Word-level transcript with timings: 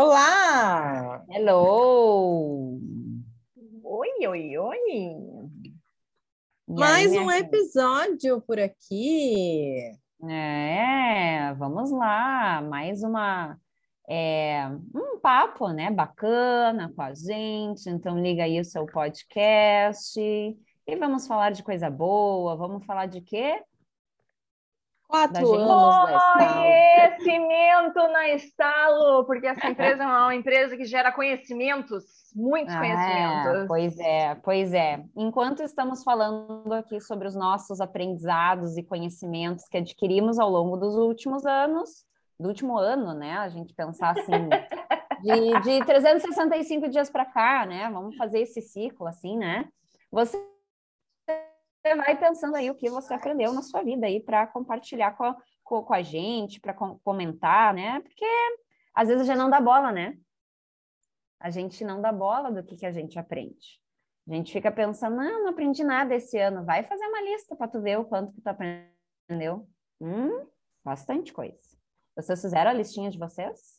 Olá! 0.00 1.24
Hello! 1.28 2.78
Oi, 3.82 4.28
oi, 4.28 4.56
oi! 4.56 4.78
Mais 6.68 7.10
um 7.10 7.28
episódio 7.28 8.40
por 8.42 8.60
aqui. 8.60 9.90
É, 10.22 11.52
vamos 11.54 11.90
lá, 11.90 12.62
mais 12.62 13.02
uma 13.02 13.58
é, 14.08 14.68
um 14.94 15.18
papo, 15.20 15.66
né, 15.70 15.90
bacana 15.90 16.92
com 16.94 17.02
a 17.02 17.12
gente. 17.12 17.90
Então 17.90 18.22
liga 18.22 18.44
aí 18.44 18.60
o 18.60 18.64
seu 18.64 18.86
podcast 18.86 20.20
e 20.20 20.96
vamos 20.96 21.26
falar 21.26 21.50
de 21.50 21.64
coisa 21.64 21.90
boa. 21.90 22.54
Vamos 22.54 22.86
falar 22.86 23.06
de 23.06 23.20
quê? 23.20 23.60
Quatro 25.08 25.54
anos. 25.54 26.22
Conhecimento 26.34 28.08
na 28.12 28.28
Estalo, 28.28 29.24
porque 29.24 29.46
essa 29.46 29.66
empresa 29.70 30.02
é 30.02 30.06
uma 30.06 30.34
empresa 30.34 30.76
que 30.76 30.84
gera 30.84 31.10
conhecimentos, 31.10 32.04
muitos 32.36 32.74
Ah, 32.74 32.78
conhecimentos. 32.78 33.66
pois 33.66 33.98
é, 33.98 34.34
pois 34.36 34.74
é. 34.74 35.02
Enquanto 35.16 35.62
estamos 35.62 36.04
falando 36.04 36.72
aqui 36.74 37.00
sobre 37.00 37.26
os 37.26 37.34
nossos 37.34 37.80
aprendizados 37.80 38.76
e 38.76 38.82
conhecimentos 38.82 39.64
que 39.66 39.78
adquirimos 39.78 40.38
ao 40.38 40.50
longo 40.50 40.76
dos 40.76 40.94
últimos 40.94 41.46
anos, 41.46 42.04
do 42.38 42.48
último 42.48 42.78
ano, 42.78 43.14
né? 43.14 43.32
A 43.38 43.48
gente 43.48 43.74
pensar 43.74 44.10
assim, 44.10 44.30
de, 45.22 45.60
de 45.62 45.84
365 45.86 46.88
dias 46.90 47.08
para 47.10 47.24
cá, 47.24 47.64
né? 47.64 47.90
Vamos 47.90 48.14
fazer 48.16 48.40
esse 48.40 48.60
ciclo 48.60 49.06
assim, 49.06 49.38
né? 49.38 49.64
Você 50.12 50.38
vai 51.82 52.18
pensando 52.18 52.56
aí 52.56 52.70
o 52.70 52.74
que 52.74 52.90
você 52.90 53.14
aprendeu 53.14 53.52
na 53.52 53.62
sua 53.62 53.82
vida 53.82 54.06
aí 54.06 54.20
para 54.20 54.46
compartilhar 54.46 55.16
com 55.16 55.24
a, 55.24 55.36
com, 55.62 55.82
com 55.82 55.94
a 55.94 56.02
gente, 56.02 56.60
para 56.60 56.74
comentar, 56.74 57.72
né? 57.74 58.00
Porque 58.00 58.26
às 58.94 59.08
vezes 59.08 59.26
gente 59.26 59.38
não 59.38 59.50
dá 59.50 59.60
bola, 59.60 59.92
né? 59.92 60.18
A 61.40 61.50
gente 61.50 61.84
não 61.84 62.00
dá 62.00 62.12
bola 62.12 62.50
do 62.50 62.64
que, 62.64 62.76
que 62.76 62.86
a 62.86 62.92
gente 62.92 63.18
aprende. 63.18 63.80
A 64.28 64.34
gente 64.34 64.52
fica 64.52 64.70
pensando, 64.70 65.16
não, 65.16 65.44
não 65.44 65.50
aprendi 65.50 65.84
nada 65.84 66.14
esse 66.14 66.36
ano. 66.36 66.64
Vai 66.64 66.82
fazer 66.82 67.06
uma 67.06 67.22
lista 67.22 67.56
para 67.56 67.68
tu 67.68 67.80
ver 67.80 67.98
o 67.98 68.04
quanto 68.04 68.32
que 68.32 68.40
tu 68.40 68.48
aprendeu. 68.48 69.68
Hum, 70.00 70.46
bastante 70.84 71.32
coisa. 71.32 71.58
Vocês 72.16 72.40
fizeram 72.40 72.70
a 72.70 72.74
listinha 72.74 73.10
de 73.10 73.18
vocês? 73.18 73.77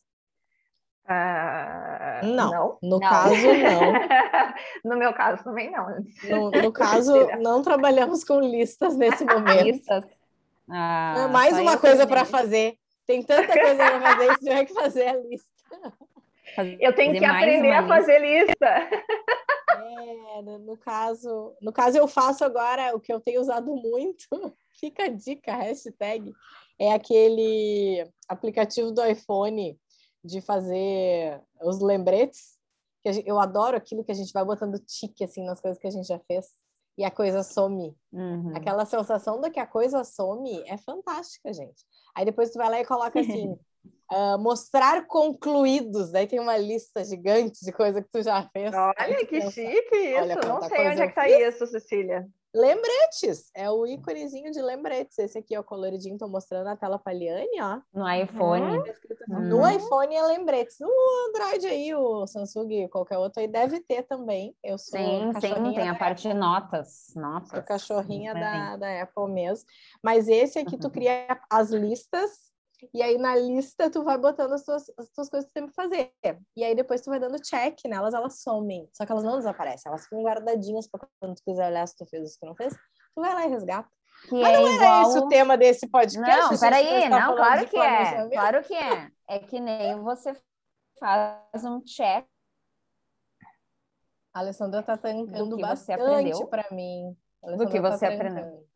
Ah, 1.06 2.20
Não, 2.22 2.50
não. 2.50 2.78
no 2.82 2.98
Não. 2.98 3.00
caso 3.00 3.46
não. 3.46 3.92
no 4.92 4.96
meu 4.98 5.12
caso 5.12 5.42
também 5.44 5.70
não. 5.70 5.86
No, 6.28 6.50
no 6.62 6.72
caso, 6.72 7.12
não 7.40 7.62
trabalhamos 7.62 8.22
com 8.24 8.40
listas 8.40 8.96
nesse 8.96 9.24
momento. 9.26 9.64
Listas. 9.64 10.04
Ah, 10.68 11.24
É 11.24 11.28
mais 11.28 11.58
uma 11.58 11.76
coisa 11.78 12.06
para 12.06 12.24
fazer. 12.24 12.76
Tem 13.06 13.22
tanta 13.22 13.52
coisa 13.52 13.74
para 13.76 14.00
fazer, 14.00 14.26
você 14.28 14.38
tiver 14.38 14.64
que 14.66 14.74
fazer 14.74 15.08
a 15.08 15.16
lista. 15.16 15.48
fazer 16.54 16.76
Eu 16.80 16.94
tenho 16.94 17.12
que 17.18 17.24
aprender 17.24 17.72
a 17.72 17.86
fazer 17.88 18.18
lista. 18.20 18.66
É, 19.72 20.42
no, 20.42 20.58
no 20.60 20.76
caso, 20.76 21.54
no 21.60 21.72
caso 21.72 21.98
eu 21.98 22.06
faço 22.06 22.44
agora 22.44 22.94
o 22.94 23.00
que 23.00 23.12
eu 23.12 23.18
tenho 23.20 23.40
usado 23.40 23.74
muito. 23.74 24.28
Fica 24.78 25.04
a 25.04 25.08
dica, 25.08 25.56
hashtag. 25.56 26.32
É 26.78 26.92
aquele 26.92 28.06
aplicativo 28.28 28.92
do 28.92 29.04
iPhone 29.04 29.76
de 30.24 30.40
fazer 30.40 31.40
os 31.62 31.80
lembretes. 31.80 32.58
Que 33.02 33.24
eu 33.24 33.40
adoro 33.40 33.76
aquilo 33.76 34.04
que 34.04 34.12
a 34.12 34.14
gente 34.14 34.32
vai 34.32 34.44
botando 34.44 34.78
tique 34.78 35.24
assim 35.24 35.44
nas 35.44 35.60
coisas 35.60 35.80
que 35.80 35.86
a 35.86 35.90
gente 35.90 36.06
já 36.06 36.18
fez 36.18 36.46
e 36.98 37.04
a 37.04 37.10
coisa 37.10 37.42
some. 37.42 37.96
Uhum. 38.12 38.54
Aquela 38.54 38.84
sensação 38.84 39.40
de 39.40 39.50
que 39.50 39.58
a 39.58 39.66
coisa 39.66 40.04
some 40.04 40.62
é 40.66 40.76
fantástica, 40.76 41.50
gente. 41.50 41.82
Aí 42.14 42.26
depois 42.26 42.50
tu 42.50 42.58
vai 42.58 42.68
lá 42.68 42.80
e 42.80 42.84
coloca 42.84 43.18
assim, 43.18 43.56
ah, 44.10 44.36
mostrar 44.38 45.06
concluídos. 45.06 46.10
Daí 46.10 46.26
tem 46.26 46.40
uma 46.40 46.56
lista 46.56 47.04
gigante 47.04 47.64
de 47.64 47.72
coisa 47.72 48.02
que 48.02 48.08
tu 48.10 48.22
já 48.22 48.42
fez. 48.52 48.74
Olha 48.74 49.16
que 49.18 49.26
pensa, 49.26 49.50
chique 49.50 49.96
isso. 49.96 50.18
olha 50.20 50.36
não 50.36 50.62
sei 50.62 50.88
onde 50.88 51.00
é 51.02 51.08
que 51.08 51.14
tá 51.14 51.28
isso, 51.28 51.66
Cecília. 51.66 52.28
Lembretes, 52.52 53.48
é 53.54 53.70
o 53.70 53.86
íconezinho 53.86 54.50
de 54.50 54.60
lembretes. 54.60 55.16
Esse 55.20 55.38
aqui, 55.38 55.56
ó, 55.56 55.62
coloridinho, 55.62 56.18
tô 56.18 56.26
mostrando 56.26 56.64
na 56.64 56.76
tela 56.76 56.98
pra 56.98 57.12
Liane, 57.12 57.62
ó. 57.62 57.80
No 57.94 58.12
iPhone. 58.12 58.76
No 59.28 59.58
Hum. 59.64 59.70
iPhone 59.70 60.16
é 60.16 60.22
lembretes. 60.22 60.76
No 60.80 60.90
Android 61.28 61.64
aí, 61.68 61.94
o 61.94 62.26
Samsung, 62.26 62.88
qualquer 62.88 63.18
outro 63.18 63.40
aí, 63.40 63.46
deve 63.46 63.78
ter 63.80 64.02
também. 64.02 64.56
Eu 64.64 64.76
sou 64.78 64.98
Sim, 64.98 65.32
sim, 65.34 65.40
cachorrinha 65.40 65.74
tem 65.74 65.88
a 65.88 65.94
parte 65.94 66.22
de 66.26 66.34
notas. 66.34 67.12
Sou 67.12 67.22
Notas. 67.22 67.64
cachorrinha 67.64 68.32
Sim. 68.34 68.40
da, 68.40 68.76
da 68.76 69.02
Apple 69.02 69.28
mesmo. 69.32 69.68
Mas 70.02 70.26
esse 70.26 70.58
aqui 70.58 70.76
tu 70.76 70.86
Uhum. 70.86 70.90
cria 70.90 71.40
as 71.48 71.70
listas, 71.70 72.49
e 72.94 73.02
aí 73.02 73.18
na 73.18 73.36
lista 73.36 73.90
tu 73.90 74.02
vai 74.02 74.16
botando 74.18 74.52
as 74.52 74.64
tuas, 74.64 74.84
as 74.98 75.10
tuas 75.10 75.28
coisas 75.28 75.48
que 75.48 75.52
tu 75.52 75.54
tem 75.54 75.66
que 75.66 75.74
fazer. 75.74 76.12
E 76.56 76.64
aí 76.64 76.74
depois 76.74 77.00
tu 77.00 77.10
vai 77.10 77.20
dando 77.20 77.40
check 77.40 77.78
nelas, 77.86 78.14
elas 78.14 78.40
somem. 78.42 78.88
Só 78.92 79.04
que 79.04 79.12
elas 79.12 79.24
não 79.24 79.36
desaparecem, 79.36 79.90
elas 79.90 80.04
ficam 80.04 80.22
guardadinhas 80.22 80.86
para 80.88 81.06
quando 81.20 81.34
tu 81.34 81.42
quiser 81.44 81.68
olhar 81.68 81.86
se 81.86 81.96
tu 81.96 82.06
fez 82.06 82.22
ou 82.22 82.28
se 82.28 82.38
tu 82.38 82.46
não 82.46 82.54
fez, 82.54 82.74
tu 82.74 83.20
vai 83.20 83.34
lá 83.34 83.46
e 83.46 83.50
resgata. 83.50 83.88
Que 84.28 84.40
Mas 84.40 84.54
é 84.54 84.60
não 84.60 84.66
era 84.66 84.74
igual... 84.74 85.02
esse 85.02 85.18
o 85.18 85.28
tema 85.28 85.56
desse 85.56 85.88
podcast? 85.88 86.52
Não, 86.52 86.58
peraí, 86.58 87.04
está 87.04 87.20
não, 87.20 87.36
claro 87.36 87.66
que 87.66 87.78
é, 87.78 88.28
claro 88.28 88.62
que 88.62 88.74
é. 88.74 89.10
É 89.28 89.38
que 89.38 89.60
nem 89.60 90.00
você 90.02 90.36
faz 90.98 91.64
um 91.64 91.80
check 91.80 92.26
A 94.34 94.40
Alessandra 94.40 94.82
tá 94.82 94.96
trancando 94.96 95.50
Do 95.50 95.56
que 95.56 95.62
você 95.62 95.96
bastante 95.96 96.02
aprendeu? 96.02 96.46
para 96.48 96.70
mim. 96.70 97.16
Do 97.56 97.68
que 97.68 97.80
tá 97.80 97.90
você 97.90 98.06
aprendeu. 98.06 98.42
trancando. 98.42 98.70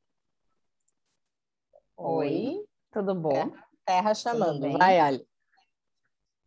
Oi. 1.97 2.26
Oi. 2.26 2.65
Tudo 2.91 3.15
bom? 3.15 3.53
Terra 3.84 4.15
chamando. 4.15 4.72
Vai, 4.78 4.99
Ali. 4.99 5.27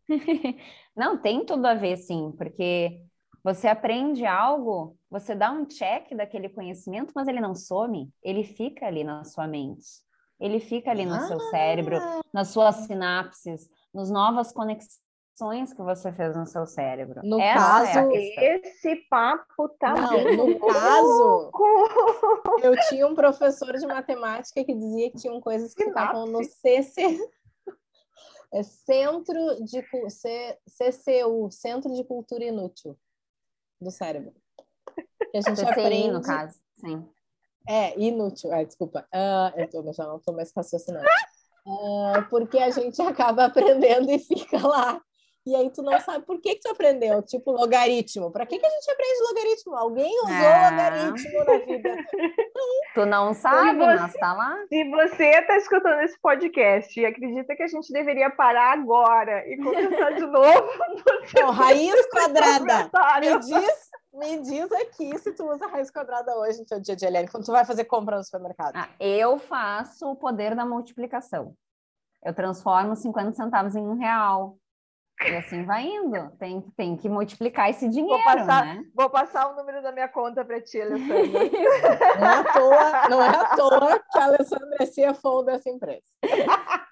Não, 0.96 1.18
tem 1.18 1.44
tudo 1.44 1.66
a 1.66 1.74
ver, 1.74 1.96
sim, 1.96 2.32
porque 2.36 3.02
você 3.44 3.68
aprende 3.68 4.26
algo, 4.26 4.96
você 5.10 5.34
dá 5.34 5.50
um 5.50 5.66
check 5.66 6.14
daquele 6.14 6.48
conhecimento, 6.48 7.12
mas 7.14 7.28
ele 7.28 7.40
não 7.40 7.54
some, 7.54 8.10
ele 8.22 8.42
fica 8.42 8.86
ali 8.86 9.04
na 9.04 9.22
sua 9.24 9.46
mente. 9.46 9.86
Ele 10.40 10.60
fica 10.60 10.90
ali 10.90 11.04
no 11.04 11.20
seu 11.20 11.40
cérebro, 11.50 11.98
nas 12.32 12.48
suas 12.48 12.76
sinapses, 12.76 13.68
nas 13.92 14.10
novas 14.10 14.52
conexões 14.52 15.07
que 15.74 15.82
você 15.82 16.12
fez 16.12 16.36
no 16.36 16.46
seu 16.46 16.66
cérebro. 16.66 17.20
No 17.24 17.40
Essa 17.40 17.58
caso, 17.58 17.86
é 17.86 18.00
a 18.00 18.08
questão. 18.08 18.44
Esse 18.44 18.96
papo 19.08 19.68
tá 19.78 19.94
Não, 19.94 20.36
no 20.36 20.58
caso, 20.58 21.50
eu 22.62 22.74
tinha 22.88 23.06
um 23.06 23.14
professor 23.14 23.72
de 23.76 23.86
matemática 23.86 24.64
que 24.64 24.74
dizia 24.74 25.10
que 25.10 25.18
tinham 25.18 25.40
coisas 25.40 25.74
que 25.74 25.84
ficavam 25.84 26.26
no 26.26 26.42
CC. 26.44 26.92
É 28.50 28.62
Centro 28.62 29.62
de 29.62 29.84
C- 30.08 30.58
CCU, 30.66 31.50
Centro 31.50 31.92
de 31.94 32.02
Cultura 32.02 32.42
Inútil 32.44 32.98
do 33.78 33.90
cérebro. 33.90 34.32
Que 35.30 35.36
a 35.36 35.40
gente 35.42 35.60
CCI, 35.60 35.68
aprende. 35.70 36.10
no 36.12 36.22
caso, 36.22 36.58
sim. 36.78 37.06
É, 37.68 37.98
inútil. 38.00 38.50
É, 38.50 38.64
desculpa. 38.64 39.06
Ah, 39.12 39.52
eu 39.54 39.68
tô, 39.68 39.92
já 39.92 40.06
não 40.06 40.18
tô 40.18 40.32
mais 40.32 40.50
raciocinando. 40.56 41.04
Ah, 41.66 42.26
porque 42.30 42.58
a 42.58 42.70
gente 42.70 43.00
acaba 43.02 43.44
aprendendo 43.52 44.10
e 44.10 44.18
fica 44.18 44.66
lá. 44.66 44.98
E 45.48 45.56
aí 45.56 45.70
tu 45.70 45.80
não 45.82 45.98
sabe 46.00 46.26
por 46.26 46.38
que, 46.40 46.56
que 46.56 46.60
tu 46.60 46.70
aprendeu. 46.70 47.22
Tipo, 47.22 47.52
logaritmo. 47.52 48.30
Para 48.30 48.44
que, 48.44 48.58
que 48.58 48.66
a 48.66 48.68
gente 48.70 48.90
aprende 48.90 49.22
logaritmo? 49.28 49.74
Alguém 49.76 50.20
usou 50.24 50.34
Ah. 50.46 50.70
logaritmo 50.70 51.44
na 51.44 51.58
vida. 51.58 51.96
Tu 52.94 53.06
não 53.06 53.32
sabe, 53.32 53.78
você- 53.78 53.94
mas 53.94 54.12
tá 54.14 54.32
lá. 54.32 54.56
Se 54.68 54.84
você 54.90 55.24
está 55.26 55.56
escutando 55.56 56.00
esse 56.00 56.18
podcast 56.20 56.98
e 57.00 57.06
acredita 57.06 57.54
que 57.54 57.62
a 57.62 57.68
gente 57.68 57.92
deveria 57.92 58.28
parar 58.28 58.72
agora 58.72 59.46
e 59.48 59.56
começar 59.56 60.10
de 60.10 60.26
novo, 60.26 60.68
você 61.24 61.40
Não, 61.40 61.50
raiz 61.52 62.06
quadrada. 62.10 62.90
Me 63.20 63.38
diz, 63.38 63.88
me 64.12 64.38
diz 64.42 64.72
aqui 64.72 65.16
se 65.18 65.32
tu 65.32 65.48
usa 65.48 65.66
raiz 65.68 65.90
quadrada 65.90 66.36
hoje 66.36 66.58
no 66.58 66.66
teu 66.66 66.80
dia 66.80 66.96
de 66.96 67.06
Eliane, 67.06 67.28
quando 67.28 67.44
tu 67.46 67.52
vai 67.52 67.64
fazer 67.64 67.84
compra 67.84 68.16
no 68.16 68.24
supermercado. 68.24 68.72
Ah, 68.74 68.88
eu 68.98 69.38
faço 69.38 70.10
o 70.10 70.16
poder 70.16 70.54
da 70.56 70.66
multiplicação. 70.66 71.54
Eu 72.24 72.34
transformo 72.34 72.96
50 72.96 73.32
centavos 73.34 73.76
em 73.76 73.86
um 73.86 73.96
real. 73.96 74.56
E 75.26 75.34
assim 75.34 75.64
vai 75.64 75.84
indo. 75.84 76.30
Tem, 76.38 76.60
tem 76.76 76.96
que 76.96 77.08
multiplicar 77.08 77.68
esse 77.68 77.88
dinheiro, 77.88 78.22
vou 78.22 78.24
passar, 78.24 78.64
né? 78.64 78.84
Vou 78.94 79.10
passar 79.10 79.48
o 79.48 79.56
número 79.56 79.82
da 79.82 79.90
minha 79.90 80.08
conta 80.08 80.44
para 80.44 80.60
ti, 80.60 80.80
Alessandra. 80.80 81.40
não, 82.20 82.26
é 82.26 82.36
à 82.36 82.44
toa, 82.44 83.08
não 83.08 83.22
é 83.22 83.28
à 83.28 83.56
toa 83.56 83.98
que 83.98 84.18
a 84.18 84.24
Alessandra 84.24 84.76
é 84.80 84.86
CFO 84.86 85.42
dessa 85.42 85.68
empresa. 85.68 86.04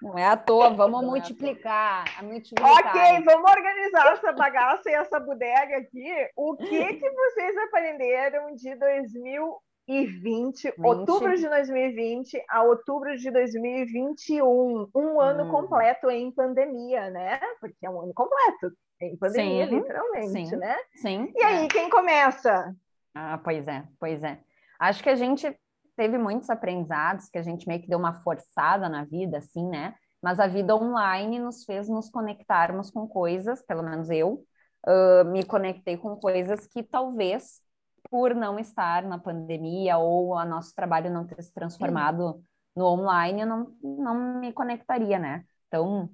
Não 0.01 0.17
é 0.17 0.25
à 0.25 0.35
toa, 0.35 0.71
vamos 0.71 1.01
não 1.01 1.09
multiplicar, 1.09 2.03
é 2.19 2.21
multiplicar. 2.21 2.71
Ok, 2.73 3.23
vamos 3.23 3.49
organizar 3.49 4.13
essa 4.13 4.31
bagaça 4.33 4.89
e 4.89 4.93
essa 4.93 5.19
bodega 5.19 5.77
aqui. 5.77 6.13
O 6.35 6.55
que, 6.57 6.93
que 6.95 7.09
vocês 7.09 7.57
aprenderam 7.57 8.55
de 8.55 8.75
2000 8.75 9.57
2020, 9.87 10.63
20. 10.63 10.85
outubro 10.85 11.35
de 11.37 11.47
2020 11.47 12.43
a 12.49 12.63
outubro 12.63 13.17
de 13.17 13.31
2021, 13.31 14.89
um 14.93 15.21
ano 15.21 15.45
hum. 15.45 15.51
completo 15.51 16.09
em 16.09 16.29
pandemia, 16.31 17.09
né? 17.09 17.39
Porque 17.61 17.85
é 17.85 17.89
um 17.89 18.01
ano 18.01 18.13
completo 18.13 18.75
em 19.01 19.15
pandemia, 19.15 19.67
Sim. 19.67 19.75
literalmente, 19.75 20.49
Sim. 20.49 20.55
né? 20.57 20.75
Sim. 20.95 21.33
E 21.35 21.43
aí, 21.43 21.65
é. 21.65 21.67
quem 21.67 21.89
começa? 21.89 22.75
Ah, 23.15 23.39
pois 23.43 23.67
é, 23.67 23.83
pois 23.99 24.23
é. 24.23 24.39
Acho 24.79 25.01
que 25.01 25.09
a 25.09 25.15
gente 25.15 25.57
teve 25.95 26.17
muitos 26.17 26.49
aprendizados, 26.49 27.29
que 27.29 27.37
a 27.37 27.43
gente 27.43 27.67
meio 27.67 27.81
que 27.81 27.87
deu 27.87 27.97
uma 27.97 28.13
forçada 28.21 28.87
na 28.89 29.05
vida, 29.05 29.37
assim, 29.37 29.67
né? 29.67 29.95
Mas 30.21 30.39
a 30.39 30.47
vida 30.47 30.75
online 30.75 31.39
nos 31.39 31.63
fez 31.63 31.87
nos 31.87 32.09
conectarmos 32.09 32.91
com 32.91 33.07
coisas, 33.07 33.63
pelo 33.65 33.83
menos 33.83 34.09
eu, 34.09 34.43
uh, 34.85 35.25
me 35.25 35.43
conectei 35.43 35.97
com 35.97 36.15
coisas 36.15 36.67
que 36.67 36.83
talvez 36.83 37.61
por 38.09 38.33
não 38.33 38.57
estar 38.59 39.03
na 39.03 39.17
pandemia 39.17 39.97
ou 39.97 40.33
o 40.33 40.45
nosso 40.45 40.73
trabalho 40.73 41.11
não 41.11 41.25
ter 41.25 41.41
se 41.41 41.53
transformado 41.53 42.41
no 42.75 42.85
online, 42.85 43.41
eu 43.41 43.47
não, 43.47 43.75
não 43.83 44.39
me 44.39 44.53
conectaria, 44.53 45.17
né? 45.17 45.43
Então, 45.67 46.09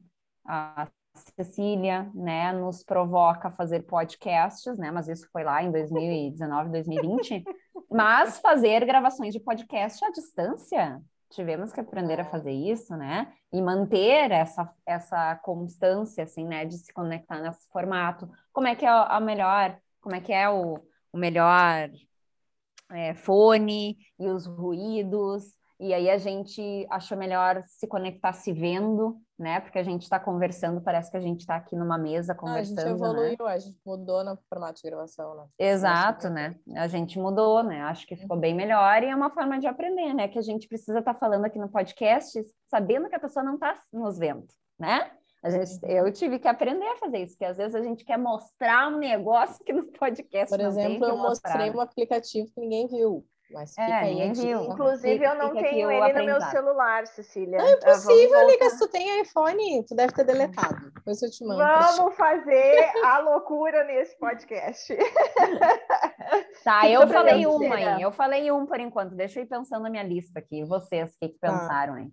a 0.46 0.88
Cecília, 1.16 2.10
né, 2.16 2.52
nos 2.52 2.84
provoca 2.84 3.48
a 3.48 3.52
fazer 3.52 3.82
podcasts, 3.82 4.78
né? 4.78 4.90
Mas 4.90 5.08
isso 5.08 5.28
foi 5.32 5.44
lá 5.44 5.62
em 5.62 5.72
2019, 5.72 6.70
2020. 6.72 7.44
Mas 7.92 8.40
fazer 8.40 8.84
gravações 8.86 9.32
de 9.32 9.40
podcast 9.40 10.04
à 10.04 10.10
distância, 10.10 11.00
tivemos 11.30 11.72
que 11.72 11.80
aprender 11.80 12.20
a 12.20 12.26
fazer 12.26 12.52
isso, 12.52 12.96
né? 12.96 13.32
E 13.52 13.62
manter 13.62 14.32
essa, 14.32 14.74
essa 14.86 15.36
constância, 15.44 16.24
assim, 16.24 16.48
né? 16.48 16.66
De 16.66 16.78
se 16.78 16.92
conectar 16.92 17.40
nesse 17.40 17.70
formato. 17.70 18.28
Como 18.52 18.68
é 18.68 18.76
que 18.76 18.86
é 18.86 18.90
a 18.90 19.20
melhor, 19.20 19.78
como 20.02 20.16
é 20.16 20.22
que 20.22 20.34
é 20.34 20.50
o, 20.50 20.80
o 21.14 21.18
melhor 21.18 21.90
é, 22.92 23.14
fone 23.14 23.98
e 24.20 24.28
os 24.28 24.46
ruídos. 24.46 25.54
E 25.80 25.94
aí 25.94 26.10
a 26.10 26.18
gente 26.18 26.88
achou 26.90 27.18
melhor 27.18 27.62
se 27.68 27.88
conectar 27.88 28.32
se 28.32 28.54
vendo, 28.54 29.18
né? 29.38 29.60
Porque 29.60 29.78
a 29.78 29.84
gente 29.84 30.04
está 30.04 30.20
conversando, 30.20 30.80
parece 30.80 31.12
que 31.12 31.18
a 31.18 31.22
gente 31.22 31.42
está 31.42 31.56
aqui 31.56 31.76
numa 31.76 31.98
mesa 31.98 32.34
conversando. 32.34 32.80
Ah, 32.80 32.82
a 32.82 32.88
gente 32.88 33.00
né? 33.02 33.08
evoluiu, 33.08 33.46
né? 33.46 33.54
a 33.54 33.60
gente 33.60 33.78
mudou 33.86 34.24
no 34.24 34.38
formato 34.50 34.82
de 34.82 34.90
gravação, 34.90 35.36
né? 35.36 35.46
Exato, 35.60 36.30
né? 36.30 36.56
A 36.76 36.88
gente 36.88 37.20
mudou, 37.20 37.64
né? 37.64 37.82
Acho 37.82 38.08
que 38.08 38.16
ficou 38.16 38.38
bem 38.38 38.54
melhor 38.56 39.04
e 39.04 39.08
é 39.08 39.16
uma 39.16 39.30
forma 39.30 39.60
de 39.60 39.68
aprender, 39.68 40.14
né? 40.14 40.28
Que 40.28 40.40
a 40.40 40.44
gente 40.44 40.68
precisa 40.68 41.00
estar 41.00 41.14
tá 41.14 41.20
falando 41.20 41.46
aqui 41.46 41.60
no 41.60 41.70
podcast, 41.70 42.42
sabendo 42.70 43.10
que 43.10 43.16
a 43.16 43.20
pessoa 43.20 43.44
não 43.44 43.56
está 43.56 43.76
nos 43.92 44.18
vendo, 44.18 44.48
né? 44.80 45.12
A 45.44 45.50
gente, 45.50 45.78
eu 45.84 46.10
tive 46.14 46.40
que 46.40 46.48
aprender 46.48 46.86
a 46.86 46.96
fazer 46.96 47.18
isso, 47.18 47.34
porque 47.34 47.44
às 47.44 47.58
vezes 47.58 47.76
a 47.76 47.82
gente 47.82 48.06
quer 48.06 48.18
mostrar 48.18 48.88
um 48.88 48.98
negócio 48.98 49.64
que 49.66 49.74
no 49.74 49.84
podcast 49.88 50.56
Por 50.56 50.64
exemplo, 50.64 51.06
eu 51.06 51.18
mostrei 51.18 51.70
um 51.70 51.82
aplicativo 51.82 52.50
que 52.54 52.62
ninguém 52.62 52.88
viu. 52.88 53.26
Mas 53.52 53.78
é, 53.78 54.06
ninguém 54.06 54.32
viu. 54.32 54.64
Inclusive, 54.64 55.24
eu 55.24 55.36
não 55.36 55.54
tenho 55.54 55.92
ele 55.92 56.14
no 56.14 56.26
meu 56.26 56.42
celular, 56.42 57.06
Cecília. 57.08 57.58
Não 57.58 57.68
é 57.68 57.74
impossível, 57.74 58.48
Liga. 58.48 58.70
Se 58.70 58.80
tu 58.80 58.88
tem 58.88 59.22
iPhone, 59.22 59.86
tu 59.86 59.94
deve 59.94 60.14
ter 60.14 60.24
deletado. 60.24 60.92
Depois 60.96 61.22
eu 61.22 61.30
te 61.30 61.46
mando. 61.46 61.60
Vamos 61.60 62.16
fazer 62.16 62.92
a 63.04 63.20
loucura 63.20 63.84
nesse 63.84 64.18
podcast. 64.18 64.96
Tá, 66.64 66.88
eu 66.88 67.06
falei 67.08 67.46
uma 67.46 67.76
aí. 67.76 68.02
Eu 68.02 68.12
falei 68.12 68.52
um 68.52 68.66
por 68.66 68.80
enquanto. 68.80 69.14
Deixa 69.14 69.40
eu 69.40 69.44
ir 69.44 69.48
pensando 69.48 69.84
na 69.84 69.90
minha 69.90 70.04
lista 70.04 70.40
aqui. 70.40 70.64
Vocês, 70.64 71.12
o 71.12 71.20
que, 71.20 71.30
que 71.30 71.38
tá. 71.38 71.52
pensaram 71.52 71.96
aí? 71.96 72.08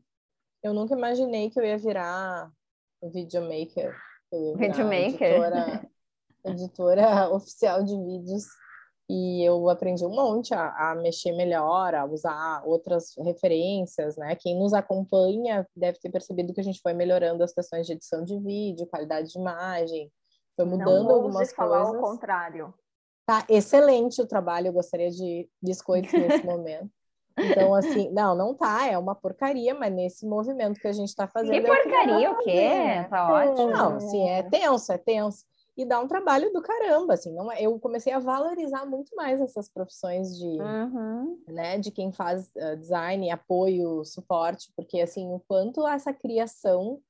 Eu 0.62 0.74
nunca 0.74 0.94
imaginei 0.94 1.48
que 1.48 1.58
eu 1.58 1.64
ia 1.64 1.78
virar 1.78 2.50
videomaker. 3.02 3.96
Videomaker. 4.56 5.32
Editora, 5.32 5.90
editora 6.44 7.30
oficial 7.34 7.82
de 7.82 7.96
vídeos. 7.96 8.44
E 9.12 9.42
eu 9.44 9.68
aprendi 9.68 10.06
um 10.06 10.14
monte 10.14 10.54
a, 10.54 10.92
a, 10.92 10.94
mexer 10.94 11.32
melhor, 11.32 11.96
a 11.96 12.04
usar 12.04 12.62
outras 12.64 13.12
referências, 13.18 14.16
né? 14.16 14.36
Quem 14.36 14.56
nos 14.56 14.72
acompanha 14.72 15.66
deve 15.74 15.98
ter 15.98 16.10
percebido 16.10 16.54
que 16.54 16.60
a 16.60 16.64
gente 16.64 16.80
foi 16.80 16.94
melhorando 16.94 17.42
as 17.42 17.52
questões 17.52 17.88
de 17.88 17.94
edição 17.94 18.22
de 18.22 18.38
vídeo, 18.38 18.86
qualidade 18.86 19.32
de 19.32 19.38
imagem, 19.38 20.12
foi 20.54 20.64
mudando 20.64 21.08
Não 21.08 21.14
algumas 21.16 21.52
falar 21.52 21.82
coisas. 21.86 21.96
ao 21.96 22.10
contrário. 22.10 22.74
Tá 23.26 23.44
excelente 23.48 24.22
o 24.22 24.26
trabalho, 24.26 24.68
eu 24.68 24.72
gostaria 24.72 25.10
de 25.10 25.48
biscoitos 25.60 26.12
nesse 26.12 26.44
momento. 26.46 26.90
Então, 27.38 27.74
assim, 27.74 28.10
não, 28.10 28.34
não 28.34 28.54
tá, 28.54 28.86
é 28.86 28.98
uma 28.98 29.14
porcaria, 29.14 29.74
mas 29.74 29.92
nesse 29.92 30.26
movimento 30.26 30.80
que 30.80 30.88
a 30.88 30.92
gente 30.92 31.08
está 31.08 31.26
fazendo. 31.26 31.52
Que 31.52 31.60
porcaria, 31.62 32.26
é 32.26 32.30
o 32.30 32.38
quê? 32.38 33.06
Tá 33.08 33.32
ótimo. 33.32 33.70
Não, 33.70 33.96
assim, 33.96 34.28
é 34.28 34.42
tenso, 34.42 34.92
é 34.92 34.98
tenso. 34.98 35.44
E 35.76 35.84
dá 35.84 35.98
um 35.98 36.06
trabalho 36.06 36.52
do 36.52 36.60
caramba, 36.60 37.14
assim, 37.14 37.32
não 37.32 37.50
é, 37.50 37.62
eu 37.62 37.78
comecei 37.78 38.12
a 38.12 38.18
valorizar 38.18 38.84
muito 38.84 39.16
mais 39.16 39.40
essas 39.40 39.66
profissões 39.66 40.36
de, 40.36 40.60
uhum. 40.60 41.38
né, 41.48 41.78
de 41.78 41.90
quem 41.90 42.12
faz 42.12 42.50
uh, 42.56 42.76
design, 42.76 43.30
apoio, 43.30 44.04
suporte, 44.04 44.70
porque, 44.76 45.00
assim, 45.00 45.32
o 45.32 45.40
quanto 45.48 45.86
essa 45.86 46.12
criação 46.12 47.00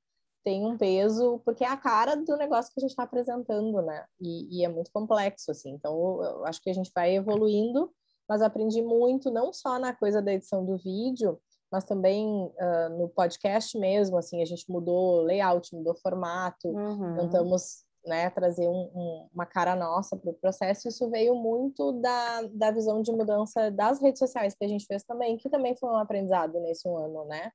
tem 0.43 0.65
um 0.65 0.77
peso, 0.77 1.41
porque 1.43 1.65
é 1.65 1.67
a 1.67 1.75
cara 1.75 2.15
do 2.15 2.37
negócio 2.37 2.71
que 2.73 2.79
a 2.79 2.81
gente 2.81 2.91
está 2.91 3.03
apresentando, 3.03 3.81
né, 3.81 4.05
e, 4.21 4.59
e, 4.59 4.63
é 4.63 4.69
muito 4.69 4.91
complexo, 4.91 5.51
assim, 5.51 5.71
então 5.71 5.93
eu, 5.93 6.23
eu 6.23 6.45
acho 6.45 6.61
que 6.61 6.69
a 6.69 6.73
gente 6.73 6.91
vai 6.95 7.15
evoluindo 7.15 7.91
mas 8.27 8.41
aprendi 8.41 8.81
muito, 8.81 9.29
não 9.29 9.51
só 9.51 9.77
na 9.77 9.93
coisa 9.93 10.21
da 10.21 10.33
edição 10.33 10.65
do 10.65 10.77
vídeo, 10.77 11.39
mas 11.71 11.85
também 11.85 12.25
uh, 12.27 12.97
no 12.97 13.07
podcast 13.07 13.77
mesmo, 13.77 14.17
assim, 14.17 14.41
a 14.41 14.45
gente 14.45 14.69
mudou 14.69 15.21
layout, 15.21 15.73
mudou 15.73 15.95
formato, 15.95 16.67
uhum. 16.67 17.15
tentamos 17.15 17.85
né, 18.05 18.29
trazer 18.29 18.67
um, 18.67 18.91
um, 18.93 19.29
uma 19.33 19.45
cara 19.45 19.75
nossa 19.75 20.17
para 20.17 20.31
o 20.31 20.33
processo, 20.33 20.87
isso 20.87 21.09
veio 21.09 21.35
muito 21.35 21.93
da, 21.93 22.41
da 22.51 22.71
visão 22.71 23.01
de 23.01 23.11
mudança 23.11 23.71
das 23.71 24.01
redes 24.01 24.19
sociais 24.19 24.53
que 24.53 24.65
a 24.65 24.67
gente 24.67 24.85
fez 24.85 25.03
também, 25.03 25.37
que 25.37 25.49
também 25.49 25.75
foi 25.75 25.89
um 25.89 25.97
aprendizado 25.97 26.59
nesse 26.59 26.89
ano, 26.89 27.25
né, 27.25 27.51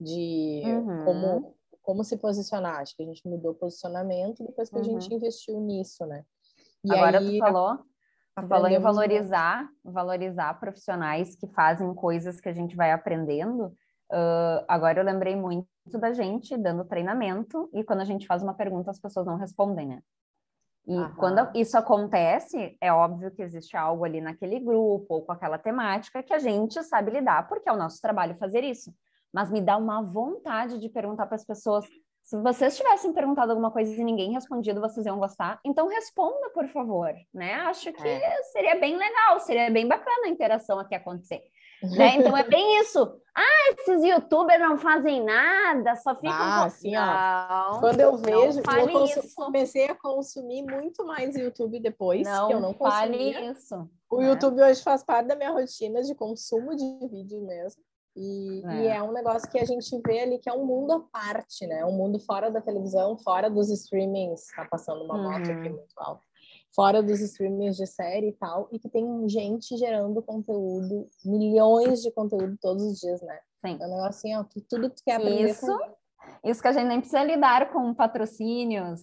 de 0.00 0.62
uhum. 0.64 1.04
como, 1.04 1.56
como 1.82 2.04
se 2.04 2.16
posicionar, 2.16 2.80
acho 2.80 2.96
que 2.96 3.02
a 3.02 3.06
gente 3.06 3.26
mudou 3.28 3.52
o 3.52 3.56
posicionamento 3.56 4.44
depois 4.44 4.70
que 4.70 4.76
uhum. 4.76 4.80
a 4.80 4.84
gente 4.84 5.12
investiu 5.12 5.60
nisso, 5.60 6.06
né. 6.06 6.24
E 6.84 6.92
Agora 6.92 7.18
aí, 7.18 7.32
tu 7.32 7.38
falou 7.38 7.78
falou 8.46 8.68
em 8.68 8.78
valorizar, 8.78 9.68
valorizar 9.84 10.58
profissionais 10.60 11.34
que 11.34 11.46
fazem 11.48 11.94
coisas 11.94 12.40
que 12.40 12.48
a 12.48 12.52
gente 12.52 12.76
vai 12.76 12.92
aprendendo. 12.92 13.66
Uh, 14.10 14.64
agora 14.66 15.00
eu 15.00 15.04
lembrei 15.04 15.36
muito 15.36 15.68
da 15.98 16.12
gente 16.12 16.56
dando 16.56 16.84
treinamento 16.84 17.68
e 17.74 17.84
quando 17.84 18.00
a 18.00 18.04
gente 18.04 18.26
faz 18.26 18.42
uma 18.42 18.54
pergunta 18.54 18.90
as 18.90 19.00
pessoas 19.00 19.26
não 19.26 19.36
respondem, 19.36 19.86
né? 19.86 20.02
E 20.86 20.96
Aham. 20.96 21.14
quando 21.16 21.50
isso 21.54 21.76
acontece, 21.76 22.76
é 22.80 22.90
óbvio 22.90 23.30
que 23.30 23.42
existe 23.42 23.76
algo 23.76 24.04
ali 24.06 24.22
naquele 24.22 24.58
grupo 24.58 25.06
ou 25.10 25.22
com 25.22 25.32
aquela 25.32 25.58
temática 25.58 26.22
que 26.22 26.32
a 26.32 26.38
gente 26.38 26.82
sabe 26.82 27.10
lidar, 27.10 27.46
porque 27.46 27.68
é 27.68 27.72
o 27.72 27.76
nosso 27.76 28.00
trabalho 28.00 28.38
fazer 28.38 28.64
isso. 28.64 28.94
Mas 29.30 29.50
me 29.50 29.60
dá 29.60 29.76
uma 29.76 30.02
vontade 30.02 30.78
de 30.78 30.88
perguntar 30.88 31.26
para 31.26 31.36
as 31.36 31.44
pessoas 31.44 31.84
se 32.28 32.36
vocês 32.42 32.76
tivessem 32.76 33.10
perguntado 33.10 33.52
alguma 33.52 33.70
coisa 33.70 33.90
e 33.90 34.04
ninguém 34.04 34.32
respondido, 34.32 34.82
vocês 34.82 35.06
iam 35.06 35.18
gostar. 35.18 35.58
Então 35.64 35.88
responda, 35.88 36.50
por 36.50 36.68
favor, 36.68 37.14
né? 37.32 37.54
Acho 37.54 37.90
que 37.90 38.06
é. 38.06 38.42
seria 38.52 38.78
bem 38.78 38.98
legal, 38.98 39.40
seria 39.40 39.70
bem 39.70 39.88
bacana 39.88 40.26
a 40.26 40.28
interação 40.28 40.78
aqui 40.78 40.94
acontecer. 40.94 41.42
né? 41.96 42.16
Então 42.20 42.36
é 42.36 42.42
bem 42.42 42.80
isso. 42.80 43.18
Ah, 43.34 43.70
esses 43.72 44.04
youtubers 44.04 44.60
não 44.60 44.76
fazem 44.76 45.24
nada, 45.24 45.96
só 45.96 46.14
ficam. 46.14 46.30
Ah, 46.30 46.64
assim, 46.64 46.92
ó. 46.94 47.80
Quando 47.80 48.00
eu 48.00 48.18
vejo, 48.18 48.60
eu 48.60 48.92
consumo, 48.92 49.34
comecei 49.34 49.86
a 49.86 49.94
consumir 49.94 50.64
muito 50.64 51.06
mais 51.06 51.34
YouTube 51.34 51.80
depois, 51.80 52.28
não 52.28 52.48
que 52.48 52.52
eu 52.52 52.60
não 52.60 52.74
consumia. 52.74 53.32
Fale 53.32 53.52
isso. 53.52 53.90
O 54.10 54.20
né? 54.20 54.28
YouTube 54.28 54.60
hoje 54.60 54.82
faz 54.82 55.02
parte 55.02 55.28
da 55.28 55.34
minha 55.34 55.50
rotina 55.50 56.02
de 56.02 56.14
consumo 56.14 56.76
de 56.76 57.08
vídeo 57.08 57.40
mesmo. 57.40 57.82
E 58.18 58.62
é. 58.66 58.82
e 58.82 58.86
é. 58.88 59.02
um 59.02 59.12
negócio 59.12 59.48
que 59.48 59.58
a 59.58 59.64
gente 59.64 59.88
vê 60.04 60.20
ali 60.20 60.38
que 60.38 60.50
é 60.50 60.52
um 60.52 60.64
mundo 60.64 60.92
à 60.92 61.00
parte, 61.00 61.66
né? 61.66 61.84
Um 61.84 61.92
mundo 61.92 62.18
fora 62.18 62.50
da 62.50 62.60
televisão, 62.60 63.16
fora 63.18 63.48
dos 63.48 63.70
streamings. 63.70 64.46
Tá 64.56 64.66
passando 64.68 65.04
uma 65.04 65.16
moto 65.16 65.48
uhum. 65.48 65.58
aqui 65.58 65.68
muito 65.68 65.94
alta. 65.96 66.22
Fora 66.74 67.02
dos 67.02 67.20
streamings 67.20 67.76
de 67.76 67.86
série 67.86 68.30
e 68.30 68.32
tal. 68.32 68.68
E 68.72 68.78
que 68.78 68.88
tem 68.88 69.28
gente 69.28 69.76
gerando 69.76 70.20
conteúdo, 70.22 71.06
milhões 71.24 72.02
de 72.02 72.10
conteúdo 72.10 72.58
todos 72.60 72.82
os 72.82 72.98
dias, 72.98 73.22
né? 73.22 73.38
Sim. 73.64 73.78
É 73.80 73.86
um 73.86 73.90
negócio 73.90 74.08
assim, 74.08 74.36
ó, 74.36 74.44
que 74.44 74.60
tudo 74.60 74.90
que 74.90 74.96
tu 74.96 75.04
quer 75.04 75.16
aprender. 75.16 75.50
Isso, 75.50 75.66
com... 75.66 76.48
isso 76.48 76.60
que 76.60 76.68
a 76.68 76.72
gente 76.72 76.86
nem 76.86 77.00
precisa 77.00 77.22
lidar 77.22 77.72
com 77.72 77.94
patrocínios, 77.94 79.00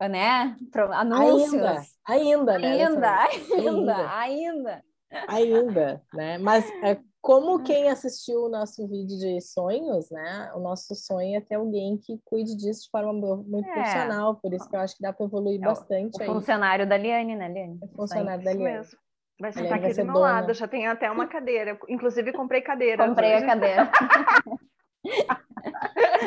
né? 0.00 0.56
Anúncios. 0.92 1.62
Ainda, 2.06 2.56
ainda, 2.56 2.58
né? 2.58 2.86
Ainda, 2.86 3.16
ainda, 3.56 4.18
ainda. 4.18 4.84
Ainda, 5.28 6.02
né? 6.12 6.38
Mas 6.38 6.68
é, 6.82 7.00
como 7.20 7.62
quem 7.62 7.90
assistiu 7.90 8.44
o 8.44 8.48
nosso 8.48 8.86
vídeo 8.86 9.18
de 9.18 9.40
sonhos, 9.40 10.10
né? 10.10 10.52
O 10.54 10.60
nosso 10.60 10.94
sonho 10.94 11.36
é 11.36 11.40
ter 11.40 11.56
alguém 11.56 11.96
que 11.96 12.20
cuide 12.24 12.56
disso 12.56 12.84
de 12.84 12.90
forma 12.90 13.12
muito 13.12 13.68
é. 13.68 13.72
profissional, 13.72 14.36
por 14.36 14.52
isso 14.54 14.68
que 14.68 14.76
eu 14.76 14.80
acho 14.80 14.96
que 14.96 15.02
dá 15.02 15.12
para 15.12 15.26
evoluir 15.26 15.60
é 15.60 15.64
bastante. 15.64 16.22
O, 16.22 16.22
o 16.22 16.34
funcionário 16.34 16.88
da 16.88 16.96
Liane, 16.96 17.36
né, 17.36 17.48
Liane? 17.48 17.78
É 17.82 17.88
funcionário 17.88 18.44
da 18.44 18.52
Liane. 18.52 18.78
Mesmo. 18.78 18.98
Vai 19.40 19.52
sentar 19.52 19.78
aqui 19.78 19.94
do 19.94 20.04
meu 20.04 20.14
dona. 20.14 20.32
lado, 20.32 20.52
já 20.52 20.66
tem 20.66 20.88
até 20.88 21.08
uma 21.10 21.26
cadeira. 21.28 21.78
Inclusive, 21.88 22.32
comprei 22.32 22.60
cadeira. 22.60 23.06
Comprei 23.06 23.36
hoje. 23.36 23.44
a 23.44 23.46
cadeira. 23.46 23.90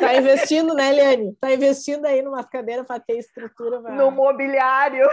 tá 0.00 0.14
investindo, 0.16 0.74
né, 0.74 0.88
Eliane? 0.88 1.36
Tá 1.38 1.52
investindo 1.52 2.06
aí 2.06 2.22
numa 2.22 2.42
cadeira 2.42 2.84
para 2.84 2.98
ter 2.98 3.18
estrutura. 3.18 3.82
Pra... 3.82 3.94
No 3.94 4.10
mobiliário. 4.10 5.04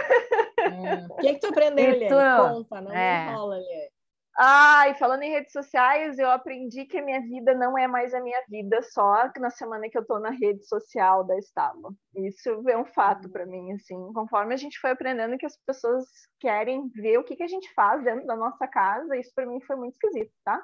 É. 0.58 1.06
O 1.10 1.16
que, 1.16 1.28
é 1.28 1.34
que 1.34 1.40
tu 1.40 1.48
aprendeu, 1.48 1.90
Eliane? 1.90 2.54
Conta, 2.54 2.80
não 2.80 2.92
é. 2.92 3.32
enrola, 3.32 3.58
Eliane. 3.58 3.99
E 4.38 4.94
falando 4.94 5.22
em 5.22 5.30
redes 5.30 5.52
sociais, 5.52 6.18
eu 6.18 6.30
aprendi 6.30 6.86
que 6.86 6.98
a 6.98 7.04
minha 7.04 7.20
vida 7.20 7.54
não 7.54 7.76
é 7.76 7.86
mais 7.86 8.14
a 8.14 8.20
minha 8.20 8.40
vida 8.48 8.80
só 8.82 9.30
na 9.38 9.50
semana 9.50 9.88
que 9.90 9.98
eu 9.98 10.02
estou 10.02 10.20
na 10.20 10.30
rede 10.30 10.64
social 10.66 11.24
da 11.24 11.36
Estado. 11.36 11.94
Isso 12.14 12.48
é 12.68 12.76
um 12.76 12.86
fato 12.86 13.28
para 13.30 13.44
mim, 13.44 13.72
assim. 13.72 13.96
Conforme 14.14 14.54
a 14.54 14.56
gente 14.56 14.78
foi 14.78 14.90
aprendendo 14.90 15.36
que 15.36 15.46
as 15.46 15.56
pessoas 15.66 16.04
querem 16.38 16.88
ver 16.94 17.18
o 17.18 17.24
que, 17.24 17.36
que 17.36 17.42
a 17.42 17.48
gente 17.48 17.72
faz 17.74 18.02
dentro 18.04 18.26
da 18.26 18.36
nossa 18.36 18.66
casa, 18.66 19.16
isso 19.16 19.32
para 19.34 19.46
mim 19.46 19.60
foi 19.62 19.76
muito 19.76 19.94
esquisito, 19.94 20.32
tá? 20.44 20.60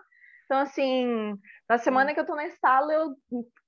Então, 0.46 0.58
assim, 0.60 1.36
na 1.68 1.76
semana 1.76 2.14
que 2.14 2.20
eu 2.20 2.22
estou 2.22 2.36
na 2.36 2.46
Estado, 2.46 2.92
eu, 2.92 3.16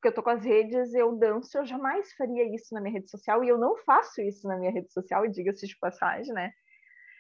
que 0.00 0.09
eu 0.09 0.14
tô 0.14 0.23
com 0.23 0.31
as 0.31 0.45
redes, 0.45 0.95
eu 0.95 1.17
danço, 1.17 1.59
eu 1.59 1.67
jamais 1.67 2.12
faria 2.12 2.55
isso 2.55 2.73
na 2.73 2.81
minha 2.81 2.95
rede 2.95 3.11
social, 3.11 3.43
e 3.43 3.49
eu 3.49 3.59
não 3.59 3.76
faço 3.78 4.23
isso 4.23 4.47
na 4.47 4.57
minha 4.57 4.71
rede 4.71 4.93
social, 4.93 5.26
diga-se 5.26 5.67
de 5.67 5.76
passagem, 5.81 6.33
né? 6.33 6.52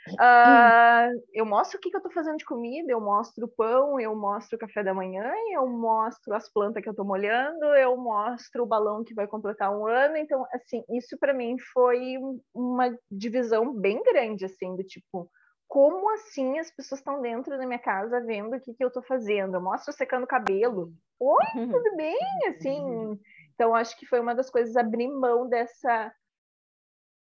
Uh, 0.06 1.20
eu 1.32 1.44
mostro 1.44 1.78
o 1.78 1.80
que, 1.80 1.90
que 1.90 1.96
eu 1.96 1.98
estou 1.98 2.12
fazendo 2.12 2.38
de 2.38 2.44
comida, 2.44 2.90
eu 2.90 3.00
mostro 3.00 3.44
o 3.44 3.48
pão, 3.48 4.00
eu 4.00 4.14
mostro 4.16 4.56
o 4.56 4.58
café 4.58 4.82
da 4.82 4.94
manhã, 4.94 5.30
eu 5.52 5.66
mostro 5.66 6.34
as 6.34 6.50
plantas 6.50 6.82
que 6.82 6.88
eu 6.88 6.92
estou 6.92 7.04
molhando, 7.04 7.64
eu 7.74 7.96
mostro 7.96 8.62
o 8.62 8.66
balão 8.66 9.04
que 9.04 9.14
vai 9.14 9.26
completar 9.26 9.70
um 9.70 9.86
ano. 9.86 10.16
Então, 10.16 10.46
assim, 10.52 10.82
isso 10.90 11.18
para 11.18 11.34
mim 11.34 11.56
foi 11.72 12.16
uma 12.54 12.96
divisão 13.10 13.72
bem 13.72 14.02
grande, 14.02 14.44
assim, 14.44 14.74
do 14.76 14.82
tipo, 14.82 15.30
como 15.68 16.10
assim 16.14 16.58
as 16.58 16.70
pessoas 16.70 17.00
estão 17.00 17.20
dentro 17.20 17.56
da 17.58 17.66
minha 17.66 17.78
casa 17.78 18.24
vendo 18.24 18.56
o 18.56 18.60
que, 18.60 18.72
que 18.72 18.82
eu 18.82 18.88
estou 18.88 19.02
fazendo? 19.02 19.54
Eu 19.56 19.60
mostro 19.60 19.92
secando 19.92 20.26
cabelo. 20.26 20.92
Oi, 21.20 21.44
tudo 21.54 21.94
bem? 21.96 22.18
Assim, 22.48 23.18
então 23.54 23.74
acho 23.74 23.96
que 23.98 24.06
foi 24.06 24.18
uma 24.18 24.34
das 24.34 24.48
coisas 24.48 24.76
abrir 24.76 25.08
mão 25.08 25.46
dessa 25.46 26.10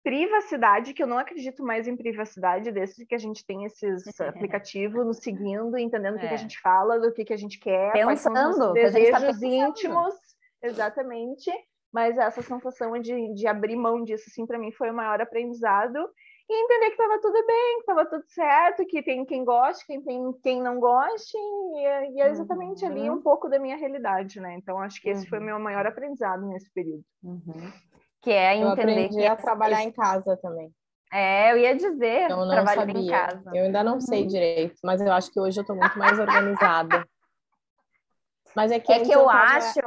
privacidade, 0.05 0.93
que 0.93 1.01
eu 1.01 1.07
não 1.07 1.17
acredito 1.17 1.63
mais 1.63 1.87
em 1.87 1.97
privacidade, 1.97 2.71
desde 2.71 3.07
que 3.07 3.15
a 3.15 3.17
gente 3.17 3.43
tem 3.43 3.65
esses 3.65 4.03
aplicativos 4.21 5.03
nos 5.03 5.17
seguindo, 5.17 5.75
entendendo 5.79 6.15
o 6.15 6.19
que, 6.19 6.25
é. 6.27 6.29
que, 6.29 6.35
a 6.35 6.37
é. 6.37 6.41
gente 6.41 6.61
fala, 6.61 6.99
do 6.99 7.11
que, 7.11 7.25
que 7.25 7.33
a 7.33 7.37
gente 7.37 7.59
quer, 7.59 7.91
pensando, 7.91 8.67
os 8.67 8.73
desejos 8.73 9.39
tá 9.39 9.47
íntimos, 9.47 10.13
exatamente. 10.61 11.49
Mas 11.91 12.19
essa 12.19 12.43
sensação 12.43 12.99
de, 12.99 13.33
de 13.33 13.47
abrir 13.47 13.75
mão 13.75 14.03
disso, 14.03 14.25
assim, 14.27 14.45
para 14.45 14.59
mim 14.59 14.71
foi 14.71 14.91
o 14.91 14.93
maior 14.93 15.19
aprendizado. 15.21 15.97
E 16.47 16.63
entender 16.63 16.87
que 16.87 17.01
estava 17.01 17.19
tudo 17.19 17.43
bem, 17.47 17.75
que 17.77 17.79
estava 17.79 18.05
tudo 18.05 18.23
certo, 18.27 18.85
que 18.85 19.01
tem 19.01 19.25
quem 19.25 19.43
goste, 19.43 19.87
quem 19.87 20.03
tem 20.03 20.33
quem 20.43 20.61
não 20.61 20.79
goste, 20.79 21.35
e, 21.35 21.85
é, 21.85 22.11
e 22.11 22.21
é 22.21 22.29
exatamente 22.29 22.85
uhum. 22.85 22.91
ali 22.91 23.09
um 23.09 23.21
pouco 23.21 23.49
da 23.49 23.57
minha 23.57 23.77
realidade, 23.77 24.39
né? 24.39 24.53
Então, 24.53 24.77
acho 24.77 25.01
que 25.01 25.09
esse 25.09 25.23
uhum. 25.23 25.29
foi 25.29 25.39
o 25.39 25.43
meu 25.43 25.57
maior 25.57 25.87
aprendizado 25.87 26.45
nesse 26.45 26.71
período. 26.71 27.03
Uhum 27.23 27.71
que 28.25 28.31
é 28.31 28.59
eu 28.59 28.71
entender 28.71 29.09
que 29.09 29.23
a 29.23 29.35
trabalhar 29.35 29.83
em 29.83 29.91
casa 29.91 30.35
também. 30.37 30.73
É, 31.13 31.51
eu 31.51 31.59
ia 31.59 31.75
dizer, 31.75 32.29
eu 32.29 32.37
não 32.37 32.49
trabalhar 32.49 32.87
sabia. 32.87 32.99
em 32.99 33.07
casa. 33.07 33.51
Eu 33.53 33.65
ainda 33.65 33.83
não 33.83 34.01
sei 34.01 34.23
uhum. 34.23 34.27
direito, 34.27 34.75
mas 34.83 34.99
eu 34.99 35.13
acho 35.13 35.31
que 35.31 35.39
hoje 35.39 35.59
eu 35.59 35.61
estou 35.61 35.75
muito 35.75 35.97
mais 35.97 36.17
organizada. 36.19 37.05
Mas 38.55 38.71
é 38.71 38.79
que, 38.79 38.89
é 38.89 39.03
que 39.03 39.11
eu 39.11 39.29
acho, 39.29 39.81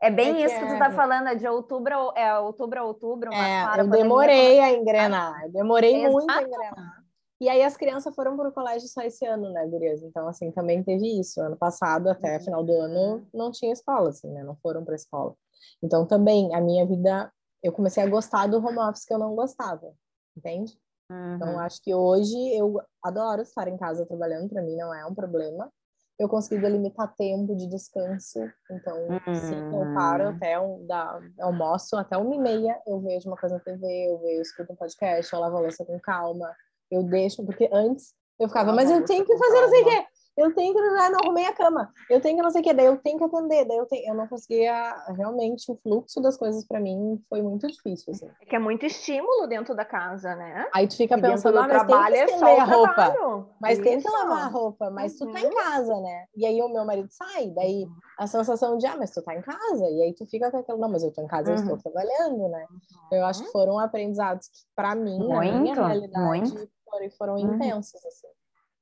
é 0.00 0.10
bem 0.10 0.42
é 0.42 0.46
isso 0.46 0.58
que, 0.58 0.64
que 0.64 0.72
tu 0.72 0.78
tá 0.78 0.90
falando, 0.90 1.28
é 1.28 1.34
de 1.34 1.46
outubro, 1.46 2.10
é 2.16 2.38
outubro 2.38 2.80
a 2.80 2.82
outubro, 2.82 3.30
é, 3.30 3.80
eu 3.80 3.86
demorei 3.86 4.60
a 4.60 4.72
engrenar, 4.72 5.42
eu 5.44 5.52
demorei 5.52 5.94
Exato. 5.94 6.12
muito 6.14 6.30
a 6.30 6.42
engrenar. 6.42 7.04
E 7.38 7.50
aí 7.50 7.62
as 7.62 7.76
crianças 7.76 8.14
foram 8.14 8.34
para 8.34 8.48
o 8.48 8.52
colégio 8.52 8.88
só 8.88 9.02
esse 9.02 9.26
ano, 9.26 9.50
né, 9.50 9.66
gurias? 9.66 10.02
Então, 10.02 10.26
assim, 10.26 10.50
também 10.50 10.82
teve 10.82 11.20
isso. 11.20 11.38
Ano 11.42 11.54
passado, 11.58 12.08
até 12.08 12.38
uhum. 12.38 12.44
final 12.44 12.64
do 12.64 12.72
ano, 12.72 13.26
não 13.34 13.50
tinha 13.50 13.74
escola, 13.74 14.08
assim, 14.08 14.32
né? 14.32 14.42
Não 14.42 14.56
foram 14.56 14.82
para 14.86 14.94
escola. 14.94 15.34
Então, 15.82 16.06
também, 16.06 16.54
a 16.54 16.62
minha 16.62 16.86
vida 16.86 17.30
eu 17.62 17.72
comecei 17.72 18.02
a 18.02 18.08
gostar 18.08 18.46
do 18.46 18.58
home 18.58 18.78
office 18.78 19.04
que 19.04 19.12
eu 19.12 19.18
não 19.18 19.34
gostava, 19.34 19.92
entende? 20.36 20.78
Então, 21.10 21.16
uhum. 21.16 21.36
Então, 21.36 21.58
acho 21.60 21.82
que 21.82 21.94
hoje 21.94 22.36
eu 22.54 22.80
adoro 23.02 23.42
estar 23.42 23.66
em 23.68 23.76
casa 23.76 24.06
trabalhando, 24.06 24.48
para 24.48 24.62
mim 24.62 24.76
não 24.76 24.94
é 24.94 25.06
um 25.06 25.14
problema. 25.14 25.70
Eu 26.18 26.28
consegui 26.28 26.60
delimitar 26.60 27.14
tempo 27.14 27.54
de 27.54 27.68
descanso, 27.68 28.40
então, 28.70 29.06
uhum. 29.08 29.34
sim, 29.34 29.54
eu 29.54 29.94
paro 29.94 30.24
hum. 30.24 30.28
até 30.30 30.58
um, 30.58 30.84
da, 30.84 31.20
almoço, 31.38 31.96
até 31.96 32.16
uma 32.16 32.34
e 32.34 32.38
meia, 32.38 32.82
eu 32.86 33.00
vejo 33.00 33.28
uma 33.28 33.36
coisa 33.36 33.54
na 33.54 33.60
TV, 33.60 33.86
eu 34.10 34.18
vejo, 34.18 34.42
escuto 34.42 34.72
um 34.72 34.76
podcast, 34.76 35.32
eu 35.32 35.38
lavo 35.38 35.56
a 35.56 35.60
louça 35.60 35.84
com 35.84 35.98
calma, 36.00 36.52
eu 36.90 37.04
deixo, 37.04 37.44
porque 37.44 37.70
antes 37.72 38.14
eu 38.38 38.48
ficava, 38.48 38.72
mas 38.72 38.90
eu 38.90 39.04
tenho 39.04 39.24
que 39.24 39.38
fazer 39.38 39.60
não 39.60 39.68
sei 39.68 39.82
o 39.82 39.84
quê 39.84 40.06
eu 40.38 40.54
tenho 40.54 40.72
que 40.72 40.80
ah, 40.80 41.10
não 41.10 41.18
arrumei 41.24 41.46
a 41.46 41.52
cama, 41.52 41.92
eu 42.08 42.20
tenho 42.20 42.36
que 42.36 42.42
não 42.42 42.50
sei 42.50 42.60
o 42.60 42.64
que, 42.64 42.72
daí 42.72 42.86
eu 42.86 42.96
tenho 42.96 43.18
que 43.18 43.24
atender, 43.24 43.64
daí 43.64 43.76
eu, 43.76 43.86
tenho, 43.86 44.08
eu 44.08 44.14
não 44.14 44.28
conseguia 44.28 44.94
realmente 45.16 45.70
o 45.70 45.76
fluxo 45.76 46.20
das 46.20 46.36
coisas 46.36 46.64
para 46.64 46.78
mim 46.78 47.20
foi 47.28 47.42
muito 47.42 47.66
difícil 47.66 48.12
assim. 48.12 48.30
É 48.40 48.46
que 48.46 48.54
é 48.54 48.58
muito 48.58 48.86
estímulo 48.86 49.46
dentro 49.48 49.74
da 49.74 49.84
casa, 49.84 50.34
né? 50.36 50.68
Aí 50.72 50.86
tu 50.86 50.96
fica 50.96 51.18
e 51.18 51.20
pensando, 51.20 51.58
ah, 51.58 51.62
mas 51.62 51.70
trabalho 51.70 52.14
tem 52.14 52.26
que 52.26 52.32
estender 52.32 52.56
é 52.56 52.60
a 52.60 52.64
roupa, 52.64 52.94
trabalho. 52.94 53.48
mas 53.60 53.72
Isso. 53.72 53.82
tem 53.82 54.00
que 54.00 54.08
lavar 54.08 54.42
a 54.42 54.46
roupa, 54.46 54.90
mas 54.90 55.20
uhum. 55.20 55.26
tu 55.26 55.32
tá 55.32 55.40
em 55.40 55.46
uhum. 55.46 55.54
casa, 55.54 56.00
né? 56.00 56.24
E 56.36 56.46
aí 56.46 56.62
o 56.62 56.68
meu 56.68 56.84
marido 56.84 57.08
sai, 57.10 57.48
daí 57.50 57.86
a 58.18 58.26
sensação 58.26 58.78
de 58.78 58.86
ah, 58.86 58.96
mas 58.96 59.10
tu 59.10 59.22
tá 59.22 59.34
em 59.34 59.42
casa, 59.42 59.90
e 59.90 60.02
aí 60.02 60.14
tu 60.14 60.26
fica 60.26 60.50
com 60.50 60.58
aquilo, 60.58 60.78
não, 60.78 60.88
mas 60.88 61.02
eu 61.02 61.12
tô 61.12 61.22
em 61.22 61.26
casa, 61.26 61.50
uhum. 61.50 61.56
eu 61.56 61.60
estou 61.60 61.74
uhum. 61.74 61.82
trabalhando, 61.82 62.48
né? 62.48 62.66
Uhum. 62.70 63.18
Eu 63.18 63.24
acho 63.24 63.42
que 63.44 63.50
foram 63.50 63.78
aprendizados 63.78 64.48
que 64.48 64.58
para 64.76 64.94
mim, 64.94 65.18
muito, 65.18 65.34
na 65.34 65.60
minha 65.60 65.74
realidade, 65.74 66.24
muito. 66.24 66.70
foram, 66.84 67.10
foram 67.10 67.34
uhum. 67.34 67.54
intensos 67.54 68.04
assim. 68.04 68.28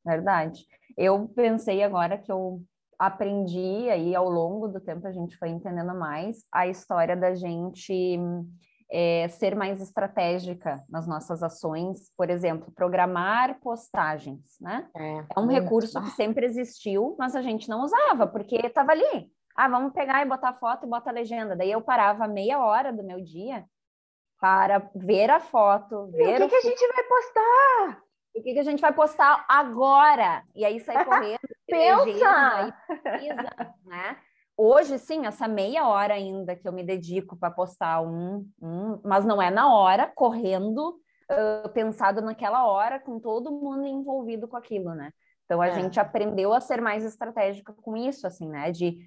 Verdade. 0.05 0.65
Eu 0.97 1.29
pensei 1.35 1.83
agora 1.83 2.17
que 2.17 2.31
eu 2.31 2.62
aprendi 2.99 3.91
aí 3.91 4.15
ao 4.15 4.29
longo 4.29 4.69
do 4.69 4.81
tempo, 4.81 5.07
a 5.07 5.12
gente 5.12 5.37
foi 5.37 5.50
entendendo 5.50 5.95
mais 5.95 6.45
a 6.50 6.67
história 6.67 7.15
da 7.15 7.35
gente 7.35 8.19
é, 8.91 9.29
ser 9.29 9.55
mais 9.55 9.81
estratégica 9.81 10.83
nas 10.88 11.07
nossas 11.07 11.43
ações, 11.43 12.11
por 12.17 12.31
exemplo, 12.31 12.73
programar 12.75 13.61
postagens, 13.61 14.57
né? 14.61 14.88
É, 14.97 15.25
é 15.37 15.41
um 15.41 15.47
recurso 15.47 16.00
que 16.00 16.11
sempre 16.11 16.47
existiu, 16.47 17.17
mas 17.19 17.35
a 17.35 17.43
gente 17.43 17.69
não 17.69 17.83
usava, 17.83 18.26
porque 18.26 18.57
estava 18.57 18.93
ali. 18.93 19.31
Ah, 19.55 19.69
vamos 19.69 19.93
pegar 19.93 20.23
e 20.23 20.29
botar 20.29 20.55
foto 20.55 20.87
e 20.87 20.88
botar 20.88 21.11
legenda. 21.11 21.57
Daí 21.57 21.71
eu 21.73 21.81
parava 21.81 22.29
meia 22.29 22.61
hora 22.61 22.93
do 22.93 23.03
meu 23.03 23.21
dia 23.21 23.65
para 24.38 24.91
ver 24.95 25.31
a 25.31 25.41
foto, 25.41 26.07
ver 26.09 26.23
e 26.23 26.35
o 26.35 26.37
que, 26.37 26.45
o... 26.45 26.49
que 26.49 26.57
a 26.57 26.71
gente 26.71 26.88
vai 26.88 27.05
postar? 27.05 28.06
O 28.38 28.43
que, 28.43 28.52
que 28.52 28.59
a 28.59 28.64
gente 28.64 28.81
vai 28.81 28.93
postar 28.93 29.45
agora? 29.49 30.43
E 30.55 30.64
aí 30.64 30.78
sai 30.81 31.05
correndo. 31.05 31.38
Pensa! 31.66 32.75
Precisa, 33.02 33.75
né? 33.85 34.16
Hoje, 34.57 34.99
sim, 34.99 35.26
essa 35.26 35.47
meia 35.47 35.87
hora 35.87 36.14
ainda 36.14 36.57
que 36.57 36.66
eu 36.66 36.73
me 36.73 36.83
dedico 36.83 37.37
para 37.37 37.50
postar 37.50 38.00
um, 38.00 38.49
um, 38.61 39.00
mas 39.05 39.25
não 39.25 39.40
é 39.40 39.50
na 39.50 39.73
hora, 39.75 40.11
correndo, 40.14 40.99
uh, 41.31 41.69
pensado 41.75 42.23
naquela 42.23 42.66
hora, 42.66 42.99
com 42.99 43.21
todo 43.21 43.52
mundo 43.52 43.87
envolvido 43.87 44.49
com 44.49 44.57
aquilo, 44.57 44.95
né? 44.95 45.12
Então 45.45 45.61
a 45.61 45.69
é. 45.69 45.75
gente 45.75 46.00
aprendeu 46.00 46.52
a 46.52 46.61
ser 46.61 46.81
mais 46.81 47.05
estratégica 47.05 47.73
com 47.73 47.97
isso, 47.97 48.26
assim, 48.26 48.49
né? 48.49 48.73
De 48.73 48.99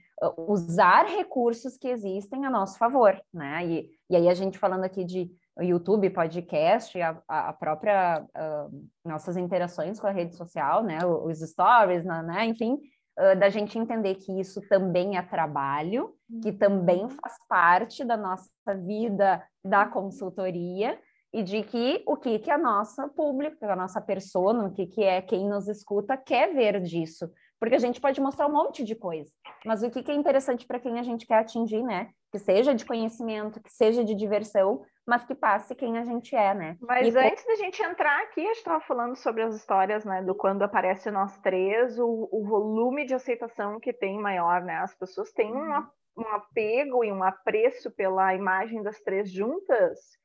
usar 0.47 1.05
recursos 1.05 1.77
que 1.77 1.87
existem 1.87 2.45
a 2.45 2.49
nosso 2.49 2.77
favor, 2.77 3.19
né? 3.33 3.65
E, 3.65 3.89
e 4.09 4.15
aí 4.15 4.29
a 4.29 4.33
gente 4.33 4.57
falando 4.57 4.83
aqui 4.83 5.03
de 5.03 5.29
YouTube, 5.59 6.09
podcast, 6.09 6.99
a, 7.01 7.21
a 7.27 7.53
própria 7.53 8.21
uh, 8.23 8.87
nossas 9.03 9.35
interações 9.37 9.99
com 9.99 10.07
a 10.07 10.11
rede 10.11 10.35
social, 10.35 10.83
né, 10.83 10.99
os 11.05 11.39
stories, 11.39 12.05
né, 12.05 12.45
enfim, 12.45 12.73
uh, 12.73 13.37
da 13.39 13.49
gente 13.49 13.77
entender 13.77 14.15
que 14.15 14.39
isso 14.39 14.61
também 14.69 15.17
é 15.17 15.21
trabalho, 15.21 16.13
que 16.41 16.51
também 16.51 17.03
uhum. 17.03 17.09
faz 17.09 17.35
parte 17.47 18.05
da 18.05 18.15
nossa 18.15 18.49
vida 18.85 19.43
da 19.63 19.85
consultoria 19.85 20.97
e 21.33 21.43
de 21.43 21.63
que 21.63 22.03
o 22.07 22.17
que 22.17 22.39
que 22.39 22.49
a 22.49 22.57
nossa 22.57 23.07
público, 23.07 23.63
a 23.65 23.75
nossa 23.75 24.01
persona, 24.01 24.65
o 24.65 24.71
que 24.71 24.87
que 24.87 25.03
é 25.03 25.21
quem 25.21 25.47
nos 25.47 25.67
escuta 25.67 26.17
quer 26.17 26.53
ver 26.53 26.81
disso, 26.81 27.29
porque 27.59 27.75
a 27.75 27.79
gente 27.79 27.99
pode 27.99 28.21
mostrar 28.21 28.47
um 28.47 28.53
monte 28.53 28.83
de 28.83 28.95
coisa, 28.95 29.31
mas 29.65 29.83
o 29.83 29.89
que 29.89 30.01
que 30.01 30.11
é 30.11 30.15
interessante 30.15 30.65
para 30.65 30.79
quem 30.79 30.97
a 30.97 31.03
gente 31.03 31.27
quer 31.27 31.39
atingir, 31.39 31.83
né? 31.83 32.09
Que 32.31 32.39
seja 32.39 32.73
de 32.73 32.85
conhecimento, 32.85 33.61
que 33.61 33.71
seja 33.71 34.03
de 34.03 34.15
diversão, 34.15 34.81
mas 35.09 35.25
que 35.25 35.33
passe 35.33 35.73
quem 35.73 35.97
a 35.97 36.03
gente 36.05 36.35
é, 36.35 36.53
né? 36.53 36.77
Mas 36.79 37.13
e 37.13 37.17
antes 37.17 37.45
da 37.45 37.55
gente 37.55 37.81
entrar 37.81 38.21
aqui, 38.21 38.41
a 38.41 38.45
gente 38.45 38.57
estava 38.57 38.79
falando 38.81 39.15
sobre 39.15 39.41
as 39.41 39.55
histórias, 39.55 40.05
né? 40.05 40.21
Do 40.21 40.35
quando 40.35 40.61
aparece 40.61 41.09
nós 41.09 41.35
três, 41.39 41.97
o, 41.99 42.29
o 42.31 42.45
volume 42.45 43.05
de 43.05 43.15
aceitação 43.15 43.79
que 43.79 43.91
tem 43.91 44.19
maior, 44.19 44.61
né? 44.61 44.77
As 44.77 44.93
pessoas 44.95 45.31
têm 45.31 45.51
um, 45.51 45.57
uhum. 45.57 45.87
um 46.17 46.27
apego 46.27 47.03
e 47.03 47.11
um 47.11 47.23
apreço 47.23 47.89
pela 47.91 48.35
imagem 48.35 48.83
das 48.83 49.01
três 49.01 49.31
juntas 49.31 50.19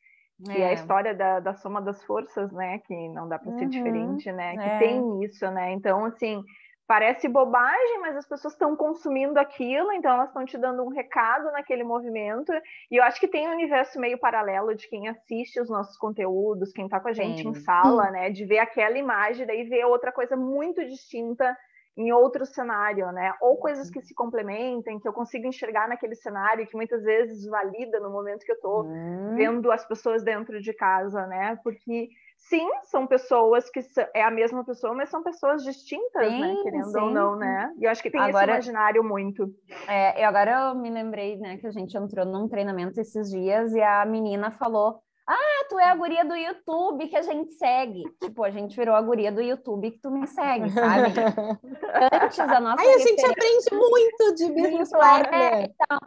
É. 0.48 0.58
E 0.58 0.64
a 0.64 0.72
história 0.72 1.14
da, 1.14 1.40
da 1.40 1.54
soma 1.54 1.80
das 1.80 2.02
forças, 2.04 2.52
né? 2.52 2.78
Que 2.80 3.08
não 3.08 3.28
dá 3.28 3.38
para 3.38 3.52
ser 3.52 3.64
uhum, 3.64 3.68
diferente, 3.70 4.32
né? 4.32 4.56
Que 4.56 4.68
é. 4.68 4.78
tem 4.78 5.24
isso, 5.24 5.48
né? 5.50 5.72
Então, 5.72 6.04
assim, 6.04 6.42
parece 6.86 7.28
bobagem, 7.28 8.00
mas 8.00 8.16
as 8.16 8.26
pessoas 8.26 8.52
estão 8.52 8.76
consumindo 8.76 9.38
aquilo, 9.38 9.90
então 9.92 10.12
elas 10.12 10.28
estão 10.28 10.44
te 10.44 10.58
dando 10.58 10.82
um 10.84 10.88
recado 10.88 11.50
naquele 11.52 11.82
movimento. 11.82 12.52
E 12.90 12.96
eu 12.96 13.02
acho 13.02 13.18
que 13.18 13.28
tem 13.28 13.48
um 13.48 13.52
universo 13.52 13.98
meio 13.98 14.18
paralelo 14.18 14.74
de 14.74 14.88
quem 14.88 15.08
assiste 15.08 15.60
os 15.60 15.70
nossos 15.70 15.96
conteúdos, 15.96 16.72
quem 16.72 16.84
está 16.84 17.00
com 17.00 17.08
a 17.08 17.12
gente 17.12 17.42
Sim. 17.42 17.48
em 17.48 17.54
sala, 17.54 18.10
né? 18.10 18.30
De 18.30 18.44
ver 18.44 18.58
aquela 18.58 18.98
imagem, 18.98 19.46
daí 19.46 19.64
ver 19.64 19.84
outra 19.86 20.12
coisa 20.12 20.36
muito 20.36 20.84
distinta 20.84 21.56
em 21.96 22.12
outro 22.12 22.44
cenário, 22.44 23.10
né? 23.12 23.32
Ou 23.40 23.56
coisas 23.56 23.88
que 23.88 24.02
se 24.02 24.12
complementem, 24.14 24.98
que 24.98 25.06
eu 25.06 25.12
consigo 25.12 25.46
enxergar 25.46 25.88
naquele 25.88 26.16
cenário, 26.16 26.66
que 26.66 26.76
muitas 26.76 27.02
vezes 27.02 27.46
valida 27.46 28.00
no 28.00 28.10
momento 28.10 28.44
que 28.44 28.50
eu 28.50 28.56
estou 28.56 28.84
hum. 28.84 29.34
vendo 29.36 29.70
as 29.70 29.86
pessoas 29.86 30.22
dentro 30.22 30.60
de 30.60 30.72
casa, 30.74 31.26
né? 31.26 31.58
Porque 31.62 32.08
sim, 32.36 32.68
são 32.84 33.06
pessoas 33.06 33.70
que 33.70 33.80
é 34.14 34.22
a 34.22 34.30
mesma 34.30 34.64
pessoa, 34.64 34.94
mas 34.94 35.08
são 35.08 35.22
pessoas 35.22 35.62
distintas, 35.64 36.28
sim, 36.28 36.40
né? 36.40 36.56
Querendo 36.62 36.90
sim. 36.90 37.00
ou 37.00 37.10
não, 37.10 37.36
né? 37.36 37.72
E 37.78 37.84
eu 37.84 37.90
acho 37.90 38.02
que 38.02 38.10
tem 38.10 38.20
agora, 38.20 38.58
esse 38.58 38.68
imaginário 38.68 39.02
muito. 39.02 39.52
É, 39.88 40.20
e 40.20 40.24
agora 40.24 40.68
eu 40.68 40.74
me 40.74 40.90
lembrei, 40.90 41.36
né, 41.36 41.56
que 41.56 41.66
a 41.66 41.72
gente 41.72 41.96
entrou 41.96 42.24
num 42.24 42.48
treinamento 42.48 43.00
esses 43.00 43.30
dias 43.30 43.72
e 43.72 43.80
a 43.80 44.04
menina 44.04 44.50
falou 44.50 45.02
ah, 45.26 45.64
tu 45.70 45.78
é 45.78 45.84
a 45.84 45.94
guria 45.94 46.22
do 46.22 46.36
YouTube 46.36 47.08
que 47.08 47.16
a 47.16 47.22
gente 47.22 47.52
segue. 47.52 48.02
Tipo, 48.22 48.44
a 48.44 48.50
gente 48.50 48.76
virou 48.76 48.94
a 48.94 49.00
guria 49.00 49.32
do 49.32 49.40
YouTube 49.40 49.90
que 49.90 49.98
tu 49.98 50.10
me 50.10 50.26
segue, 50.26 50.68
sabe? 50.70 51.14
Antes 52.22 52.38
a 52.38 52.60
nossa. 52.60 52.82
Aí 52.82 52.94
a 52.94 52.98
gente 52.98 53.24
aprende 53.24 53.70
muito 53.72 54.34
de 54.34 54.52
business 54.52 54.90
partner. 54.90 55.54
É, 55.54 55.62
então, 55.62 55.98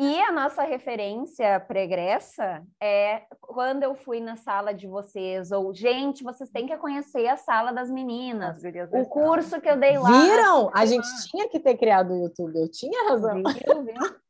e 0.00 0.18
a 0.22 0.32
nossa 0.32 0.62
referência 0.62 1.60
pregressa 1.60 2.62
é 2.82 3.24
quando 3.38 3.82
eu 3.82 3.94
fui 3.94 4.18
na 4.18 4.34
sala 4.34 4.72
de 4.72 4.86
vocês, 4.86 5.52
ou, 5.52 5.74
gente, 5.74 6.24
vocês 6.24 6.48
têm 6.48 6.66
que 6.66 6.74
conhecer 6.78 7.26
a 7.28 7.36
sala 7.36 7.70
das 7.70 7.90
meninas, 7.90 8.62
o 8.92 9.04
curso 9.04 9.60
que 9.60 9.68
eu 9.68 9.76
dei 9.76 9.98
lá. 9.98 10.08
Viram? 10.08 10.70
A 10.72 10.86
gente 10.86 11.06
tinha 11.28 11.46
que 11.50 11.60
ter 11.60 11.76
criado 11.76 12.14
o 12.14 12.22
YouTube, 12.22 12.58
eu 12.58 12.70
tinha 12.70 13.10
razão. 13.10 13.34
Viu, 13.34 13.84
viu? 13.84 14.20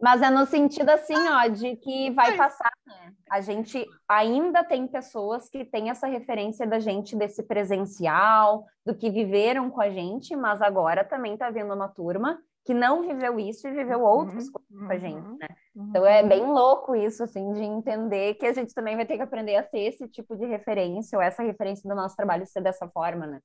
Mas 0.00 0.22
é 0.22 0.30
no 0.30 0.46
sentido 0.46 0.90
assim, 0.90 1.16
ó, 1.28 1.48
de 1.48 1.74
que 1.74 2.12
vai 2.12 2.36
passar, 2.36 2.70
né? 2.86 3.12
A 3.28 3.40
gente 3.40 3.84
ainda 4.08 4.62
tem 4.62 4.86
pessoas 4.86 5.48
que 5.48 5.64
têm 5.64 5.90
essa 5.90 6.06
referência 6.06 6.64
da 6.64 6.78
gente 6.78 7.16
desse 7.16 7.42
presencial, 7.42 8.64
do 8.86 8.94
que 8.94 9.10
viveram 9.10 9.68
com 9.68 9.80
a 9.80 9.90
gente, 9.90 10.36
mas 10.36 10.62
agora 10.62 11.04
também 11.04 11.36
tá 11.36 11.50
vendo 11.50 11.74
uma 11.74 11.88
turma 11.88 12.38
que 12.68 12.74
não 12.74 13.00
viveu 13.00 13.40
isso 13.40 13.66
e 13.66 13.72
viveu 13.72 14.02
outras 14.02 14.44
uhum, 14.44 14.52
coisas 14.52 14.86
com 14.86 14.92
a 14.92 14.98
gente, 14.98 15.26
uhum, 15.26 15.38
né? 15.38 15.48
Uhum. 15.74 15.88
Então 15.88 16.04
é 16.04 16.22
bem 16.22 16.44
louco 16.44 16.94
isso, 16.94 17.24
assim, 17.24 17.50
de 17.54 17.62
entender 17.62 18.34
que 18.34 18.44
a 18.44 18.52
gente 18.52 18.74
também 18.74 18.94
vai 18.94 19.06
ter 19.06 19.16
que 19.16 19.22
aprender 19.22 19.56
a 19.56 19.64
ser 19.64 19.78
esse 19.78 20.06
tipo 20.06 20.36
de 20.36 20.44
referência, 20.44 21.16
ou 21.16 21.22
essa 21.22 21.42
referência 21.42 21.88
do 21.88 21.96
nosso 21.96 22.14
trabalho 22.14 22.46
ser 22.46 22.60
dessa 22.60 22.86
forma, 22.86 23.26
né? 23.26 23.40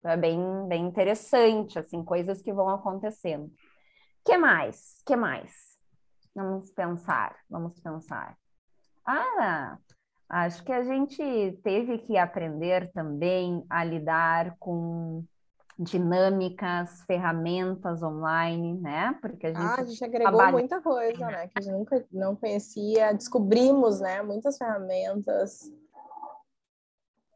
Então 0.00 0.10
é 0.10 0.16
bem, 0.16 0.40
bem 0.66 0.86
interessante, 0.86 1.78
assim, 1.78 2.02
coisas 2.02 2.42
que 2.42 2.52
vão 2.52 2.68
acontecendo. 2.68 3.48
que 4.24 4.36
mais? 4.36 5.00
que 5.06 5.14
mais? 5.14 5.52
Vamos 6.34 6.72
pensar, 6.72 7.36
vamos 7.48 7.78
pensar. 7.78 8.36
Ah, 9.06 9.78
acho 10.28 10.64
que 10.64 10.72
a 10.72 10.82
gente 10.82 11.22
teve 11.62 11.98
que 11.98 12.18
aprender 12.18 12.90
também 12.90 13.64
a 13.70 13.84
lidar 13.84 14.56
com 14.58 15.24
dinâmicas, 15.78 17.02
ferramentas 17.02 18.02
online, 18.02 18.74
né? 18.74 19.18
Porque 19.20 19.48
a 19.48 19.50
gente, 19.50 19.60
ah, 19.60 19.74
a 19.80 19.84
gente 19.84 20.04
agregou 20.04 20.32
trabalha... 20.32 20.52
muita 20.52 20.80
coisa, 20.80 21.26
né? 21.26 21.48
Que 21.48 21.58
a 21.58 21.60
gente 21.60 21.72
nunca 21.72 22.04
não 22.12 22.36
conhecia, 22.36 23.12
descobrimos, 23.12 24.00
né? 24.00 24.22
Muitas 24.22 24.56
ferramentas. 24.56 25.70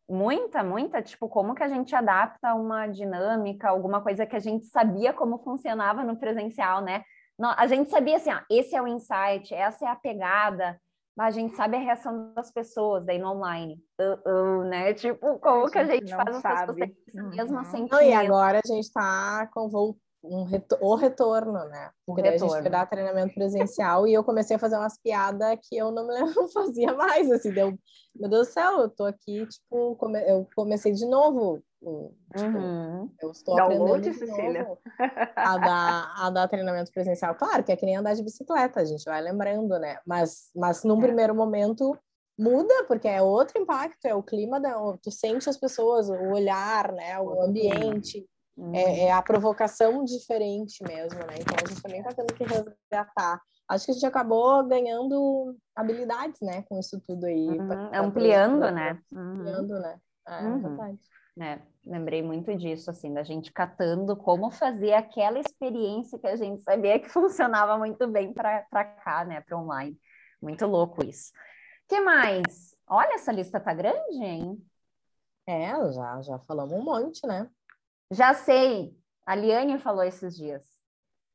Muita, 0.08 0.62
muita, 0.62 1.02
tipo, 1.02 1.28
como 1.28 1.54
que 1.54 1.62
a 1.62 1.68
gente 1.68 1.94
adapta 1.94 2.54
uma 2.54 2.86
dinâmica, 2.86 3.68
alguma 3.68 4.00
coisa 4.00 4.24
que 4.24 4.36
a 4.36 4.40
gente 4.40 4.64
sabia 4.66 5.12
como 5.12 5.38
funcionava 5.38 6.02
no 6.02 6.16
presencial, 6.16 6.80
né? 6.80 7.02
Não, 7.38 7.54
a 7.56 7.66
gente 7.66 7.90
sabia 7.90 8.16
assim, 8.16 8.30
ah, 8.30 8.44
esse 8.50 8.74
é 8.74 8.80
o 8.80 8.86
insight, 8.86 9.52
essa 9.52 9.84
é 9.84 9.88
a 9.88 9.96
pegada, 9.96 10.80
a 11.26 11.30
gente 11.30 11.56
sabe 11.56 11.76
a 11.76 11.80
reação 11.80 12.32
das 12.34 12.50
pessoas 12.50 13.04
daí 13.04 13.18
no 13.18 13.32
online. 13.32 13.82
Uh, 14.00 14.30
uh, 14.30 14.64
né? 14.64 14.94
Tipo, 14.94 15.38
como 15.38 15.66
a 15.66 15.70
que 15.70 15.78
a 15.78 15.84
gente 15.84 16.14
faz 16.14 16.36
as 16.36 16.42
pessoas 16.42 16.76
terem 16.76 16.96
uhum. 17.14 17.30
mesmo 17.30 17.64
sentimento? 17.64 17.92
Não, 17.92 18.02
e 18.02 18.12
agora 18.12 18.60
a 18.64 18.68
gente 18.68 18.84
está 18.84 19.48
com 19.52 19.68
um 20.22 20.44
retor 20.44 20.78
o 20.80 20.94
retorno, 20.94 21.64
né? 21.68 21.90
Porque 22.06 22.26
a 22.26 22.36
gente 22.36 22.50
foi 22.50 22.70
dar 22.70 22.86
treinamento 22.86 23.34
presencial 23.34 24.06
e 24.06 24.14
eu 24.14 24.24
comecei 24.24 24.56
a 24.56 24.58
fazer 24.58 24.76
umas 24.76 24.98
piadas 24.98 25.58
que 25.62 25.76
eu 25.76 25.90
não 25.90 26.06
me 26.06 26.14
lembro, 26.14 26.48
fazia 26.48 26.92
mais, 26.94 27.30
assim, 27.30 27.52
deu, 27.52 27.78
meu 28.14 28.28
Deus 28.28 28.48
do 28.48 28.52
céu, 28.52 28.80
eu 28.80 28.88
tô 28.88 29.04
aqui, 29.04 29.46
tipo, 29.46 29.96
come, 29.96 30.20
eu 30.28 30.46
comecei 30.54 30.92
de 30.92 31.06
novo 31.06 31.62
Tipo, 31.78 32.58
uhum. 32.58 33.10
Eu 33.20 33.30
estou 33.30 33.56
Download, 33.56 34.08
aprendendo 34.08 34.18
Cecília. 34.18 34.78
a 35.36 35.58
dar, 35.58 36.14
a 36.16 36.30
dar 36.30 36.48
treinamento 36.48 36.90
presencial. 36.92 37.34
Claro 37.36 37.62
que 37.62 37.72
é 37.72 37.76
que 37.76 37.86
nem 37.86 37.96
andar 37.96 38.14
de 38.14 38.22
bicicleta, 38.22 38.80
a 38.80 38.84
gente 38.84 39.04
vai 39.04 39.22
lembrando, 39.22 39.78
né? 39.78 39.98
Mas, 40.04 40.50
mas 40.54 40.82
num 40.82 40.98
é. 40.98 41.02
primeiro 41.02 41.34
momento 41.34 41.96
muda, 42.38 42.84
porque 42.86 43.08
é 43.08 43.22
outro 43.22 43.60
impacto, 43.60 44.04
é 44.06 44.14
o 44.14 44.22
clima, 44.22 44.60
da, 44.60 44.74
tu 45.02 45.10
sente 45.10 45.48
as 45.48 45.56
pessoas, 45.56 46.08
o 46.08 46.32
olhar, 46.32 46.92
né? 46.92 47.18
O 47.20 47.42
ambiente. 47.42 48.26
Uhum. 48.56 48.74
É, 48.74 49.04
é, 49.04 49.12
a 49.12 49.22
provocação 49.22 50.04
diferente 50.04 50.82
mesmo, 50.82 51.20
né? 51.20 51.36
Então 51.38 51.56
a 51.64 51.68
gente 51.68 51.80
também 51.80 52.00
está 52.00 52.12
tendo 52.12 52.34
que 52.34 52.42
resgatar. 52.42 53.40
Acho 53.68 53.84
que 53.84 53.90
a 53.92 53.94
gente 53.94 54.06
acabou 54.06 54.66
ganhando 54.66 55.56
habilidades, 55.76 56.40
né? 56.40 56.64
Com 56.68 56.80
isso 56.80 57.00
tudo 57.06 57.26
aí. 57.26 57.48
Uhum. 57.48 57.68
Pra, 57.68 58.00
ampliando, 58.00 58.58
pra, 58.58 58.72
né? 58.72 59.00
Ampliando, 59.14 59.78
né? 59.78 60.00
É 60.26 60.42
uhum. 60.42 60.60
verdade 60.60 60.98
né? 61.38 61.62
Lembrei 61.86 62.20
muito 62.22 62.54
disso, 62.56 62.90
assim, 62.90 63.14
da 63.14 63.22
gente 63.22 63.52
catando 63.52 64.16
como 64.16 64.50
fazer 64.50 64.92
aquela 64.92 65.38
experiência 65.38 66.18
que 66.18 66.26
a 66.26 66.36
gente 66.36 66.62
sabia 66.62 66.98
que 66.98 67.08
funcionava 67.08 67.78
muito 67.78 68.06
bem 68.08 68.32
para 68.32 68.64
cá, 68.64 69.24
né? 69.24 69.40
Para 69.40 69.56
online. 69.56 69.98
Muito 70.42 70.66
louco 70.66 71.04
isso. 71.04 71.32
que 71.88 72.00
mais? 72.00 72.76
Olha, 72.86 73.14
essa 73.14 73.32
lista 73.32 73.60
tá 73.60 73.72
grande, 73.72 74.22
hein? 74.22 74.62
É, 75.46 75.70
já, 75.92 76.20
já 76.22 76.38
falamos 76.40 76.74
um 76.74 76.82
monte, 76.82 77.26
né? 77.26 77.48
Já 78.10 78.34
sei. 78.34 78.94
A 79.24 79.34
Liane 79.34 79.78
falou 79.78 80.02
esses 80.02 80.36
dias 80.36 80.66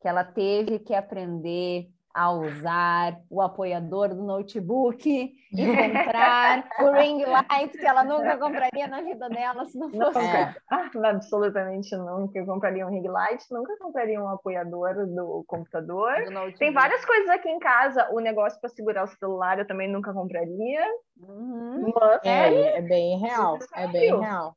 que 0.01 0.07
ela 0.07 0.23
teve 0.23 0.79
que 0.79 0.93
aprender 0.93 1.89
a 2.13 2.31
usar 2.31 3.19
o 3.29 3.41
apoiador 3.41 4.09
do 4.09 4.21
notebook 4.21 5.01
e 5.51 5.65
comprar 5.65 6.69
o 6.79 6.91
ring 6.91 7.25
light 7.25 7.71
que 7.71 7.85
ela 7.85 8.03
nunca 8.03 8.37
compraria 8.37 8.87
na 8.87 9.01
vida 9.01 9.27
dela 9.29 9.65
se 9.65 9.77
não 9.77 9.89
fosse. 9.89 10.19
É. 10.19 10.55
absolutamente 11.03 11.95
nunca. 11.95 12.37
Eu 12.37 12.45
compraria 12.45 12.85
um 12.85 12.89
ring 12.89 13.07
light, 13.07 13.43
nunca 13.51 13.75
compraria 13.77 14.21
um 14.21 14.29
apoiador 14.29 15.07
do 15.07 15.43
computador. 15.47 16.13
Do 16.25 16.57
Tem 16.57 16.71
várias 16.71 17.03
coisas 17.03 17.29
aqui 17.29 17.49
em 17.49 17.59
casa. 17.59 18.07
O 18.11 18.19
negócio 18.19 18.59
para 18.61 18.69
segurar 18.69 19.03
o 19.05 19.07
celular 19.07 19.57
eu 19.57 19.67
também 19.67 19.91
nunca 19.91 20.13
compraria. 20.13 20.85
Uhum. 21.17 21.91
Mas... 21.95 22.19
É, 22.23 22.77
é 22.77 22.81
bem 22.81 23.17
real. 23.19 23.57
É 23.75 23.87
bem 23.87 24.19
real. 24.19 24.55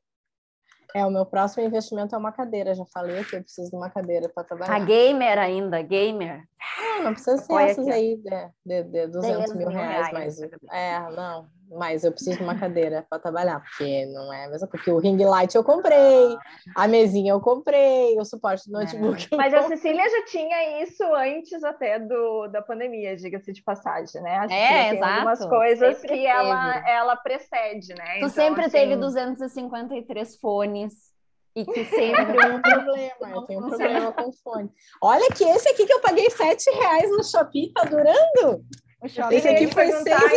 É, 0.97 1.05
o 1.05 1.11
meu 1.11 1.27
próximo 1.27 1.63
investimento 1.63 2.15
é 2.15 2.19
uma 2.19 2.33
cadeira. 2.33 2.75
Já 2.75 2.87
falei 2.87 3.23
que 3.25 3.37
eu 3.37 3.43
preciso 3.43 3.71
de 3.71 3.77
uma 3.77 3.91
cadeira 3.91 4.31
para 4.31 4.45
trabalhar. 4.45 4.75
A 4.75 4.79
gamer 4.79 5.39
ainda, 5.39 5.83
gamer. 5.83 6.43
Não, 6.79 7.05
não 7.05 7.13
precisa 7.13 7.39
ser 7.39 7.45
Apoia 7.45 7.67
essas 7.67 7.87
aqui. 7.87 7.97
aí 7.97 8.17
de, 8.17 8.51
de, 8.65 8.83
de 8.85 9.07
200 9.09 9.55
mil 9.55 9.69
reais, 9.69 10.09
reais, 10.09 10.41
mas... 10.41 10.51
É, 10.73 11.01
não, 11.15 11.49
mas 11.71 12.05
eu 12.05 12.13
preciso 12.13 12.39
de 12.39 12.43
uma 12.43 12.59
cadeira 12.59 13.05
para 13.09 13.19
trabalhar, 13.19 13.61
porque 13.61 14.07
não 14.07 14.33
é 14.33 14.49
mesmo, 14.49 14.69
porque 14.69 14.91
o 14.91 14.99
ring 14.99 15.23
light 15.25 15.55
eu 15.55 15.65
comprei, 15.65 16.37
a 16.75 16.87
mesinha 16.87 17.33
eu 17.33 17.41
comprei, 17.41 18.17
o 18.19 18.25
suporte 18.25 18.67
do 18.67 18.73
notebook. 18.73 19.29
É. 19.33 19.37
Mas 19.37 19.53
a 19.53 19.63
Cecília 19.63 20.09
já 20.09 20.25
tinha 20.27 20.83
isso 20.83 21.03
antes 21.15 21.63
até 21.65 21.99
do, 21.99 22.47
da 22.49 22.63
pandemia, 22.63 23.17
diga-se 23.17 23.53
de 23.53 23.63
passagem, 23.63 24.23
né? 24.23 24.37
Acho 24.39 24.55
é, 24.55 24.91
que 24.91 24.97
exato. 24.97 25.13
algumas 25.13 25.45
coisas 25.45 25.97
sempre 25.97 26.19
que 26.19 26.27
ela, 26.27 26.89
ela 26.89 27.17
precede, 27.17 27.95
né? 27.95 28.05
Tu 28.05 28.17
então, 28.17 28.29
sempre 28.29 28.63
assim... 28.63 28.79
teve 28.79 28.97
253 28.97 30.37
fones. 30.37 31.16
E 31.57 31.65
que 31.65 31.85
sempre 31.87 32.47
um 32.51 32.61
problema, 32.63 33.35
eu 33.35 33.43
tenho 33.43 33.65
um 33.65 33.69
problema 33.69 34.13
com 34.13 34.31
fone. 34.31 34.71
Olha 35.03 35.29
que 35.31 35.43
esse 35.43 35.71
aqui 35.71 35.87
que 35.87 35.93
eu 35.93 36.01
paguei 36.01 36.29
7 36.29 36.71
reais 36.71 37.11
no 37.11 37.25
Shopee, 37.25 37.73
tá 37.73 37.85
durando? 37.85 38.63
Esse 39.03 39.49
aqui 39.49 39.67
foi 39.73 39.93
seis 39.93 40.33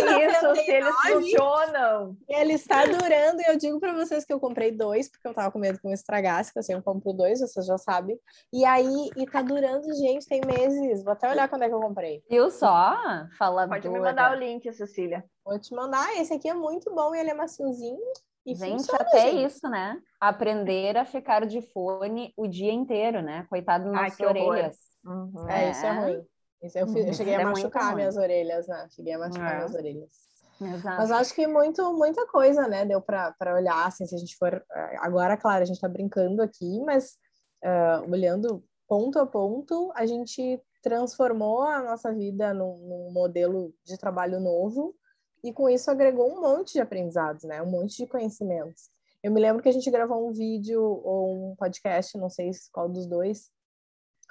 se 0.65 0.71
eles 0.71 0.95
funcionam. 1.07 2.15
Ele 2.27 2.53
está 2.53 2.85
durando, 2.85 3.41
e 3.41 3.45
eu 3.49 3.57
digo 3.57 3.79
para 3.79 3.93
vocês 3.93 4.25
que 4.25 4.33
eu 4.33 4.39
comprei 4.39 4.71
dois, 4.71 5.09
porque 5.09 5.27
eu 5.27 5.33
tava 5.33 5.51
com 5.51 5.57
medo 5.57 5.79
que 5.79 5.85
não 5.85 5.93
estragasse, 5.93 6.53
que 6.53 6.73
eu 6.73 6.83
compro 6.83 7.13
dois, 7.13 7.39
vocês 7.39 7.65
já 7.65 7.77
sabem. 7.77 8.19
E 8.53 8.65
aí, 8.65 9.09
e 9.15 9.25
tá 9.25 9.41
durando, 9.41 9.91
gente, 9.95 10.27
tem 10.27 10.41
meses. 10.45 11.03
Vou 11.03 11.13
até 11.13 11.29
olhar 11.29 11.47
quando 11.47 11.63
é 11.63 11.69
que 11.69 11.73
eu 11.73 11.79
comprei. 11.79 12.21
Viu 12.29 12.51
só? 12.51 12.97
Falando. 13.37 13.69
Pode 13.69 13.89
me 13.89 13.99
mandar 13.99 14.35
o 14.35 14.39
link, 14.39 14.71
Cecília. 14.73 15.23
Vou 15.43 15.57
te 15.59 15.73
mandar. 15.73 16.19
Esse 16.19 16.33
aqui 16.33 16.49
é 16.49 16.53
muito 16.53 16.93
bom 16.93 17.15
e 17.15 17.19
ele 17.19 17.31
é 17.31 17.33
maciozinho. 17.33 17.97
E 18.45 18.55
gente, 18.55 18.79
funciona, 18.79 19.01
até 19.01 19.31
gente. 19.31 19.45
isso, 19.45 19.69
né? 19.69 19.99
Aprender 20.19 20.97
a 20.97 21.05
ficar 21.05 21.45
de 21.45 21.61
fone 21.61 22.33
o 22.37 22.47
dia 22.47 22.71
inteiro, 22.71 23.21
né? 23.21 23.45
Coitado 23.49 23.91
nas 23.91 24.19
Ai, 24.19 24.27
orelhas. 24.27 24.77
Uhum. 25.05 25.49
É, 25.49 25.65
é, 25.65 25.71
isso 25.71 25.85
é 25.85 25.91
ruim. 25.91 26.25
Isso 26.63 26.77
eu, 26.77 26.87
fiz, 26.87 27.05
eu 27.05 27.13
cheguei 27.13 27.35
a 27.35 27.41
é 27.41 27.45
machucar 27.45 27.95
minhas 27.95 28.17
orelhas, 28.17 28.67
né? 28.67 28.87
Cheguei 28.91 29.13
a 29.13 29.19
machucar 29.19 29.53
é. 29.53 29.55
minhas 29.57 29.73
orelhas. 29.73 30.29
Exato. 30.61 30.97
Mas 30.97 31.11
acho 31.11 31.33
que 31.33 31.47
muito, 31.47 31.93
muita 31.93 32.27
coisa, 32.27 32.67
né? 32.67 32.85
Deu 32.85 33.01
para 33.01 33.55
olhar, 33.55 33.87
assim, 33.87 34.05
se 34.05 34.15
a 34.15 34.17
gente 34.17 34.35
for. 34.37 34.61
Agora, 34.99 35.37
claro, 35.37 35.63
a 35.63 35.65
gente 35.65 35.77
está 35.77 35.87
brincando 35.87 36.41
aqui, 36.41 36.81
mas 36.81 37.17
uh, 37.63 38.11
olhando 38.11 38.63
ponto 38.87 39.19
a 39.19 39.25
ponto, 39.25 39.91
a 39.95 40.05
gente 40.05 40.61
transformou 40.81 41.61
a 41.61 41.81
nossa 41.81 42.13
vida 42.13 42.53
num, 42.53 42.77
num, 42.77 43.11
modelo 43.11 43.73
de 43.85 43.97
trabalho 43.97 44.39
novo 44.39 44.95
e 45.43 45.53
com 45.53 45.69
isso 45.69 45.89
agregou 45.89 46.31
um 46.31 46.41
monte 46.41 46.73
de 46.73 46.81
aprendizados, 46.81 47.43
né? 47.43 47.61
Um 47.61 47.69
monte 47.69 47.97
de 47.97 48.07
conhecimentos. 48.07 48.89
Eu 49.21 49.31
me 49.31 49.39
lembro 49.39 49.61
que 49.61 49.69
a 49.69 49.71
gente 49.71 49.89
gravou 49.91 50.29
um 50.29 50.31
vídeo 50.31 50.81
ou 50.81 51.51
um 51.51 51.55
podcast, 51.55 52.17
não 52.17 52.29
sei 52.29 52.51
qual 52.71 52.87
dos 52.87 53.05
dois, 53.05 53.49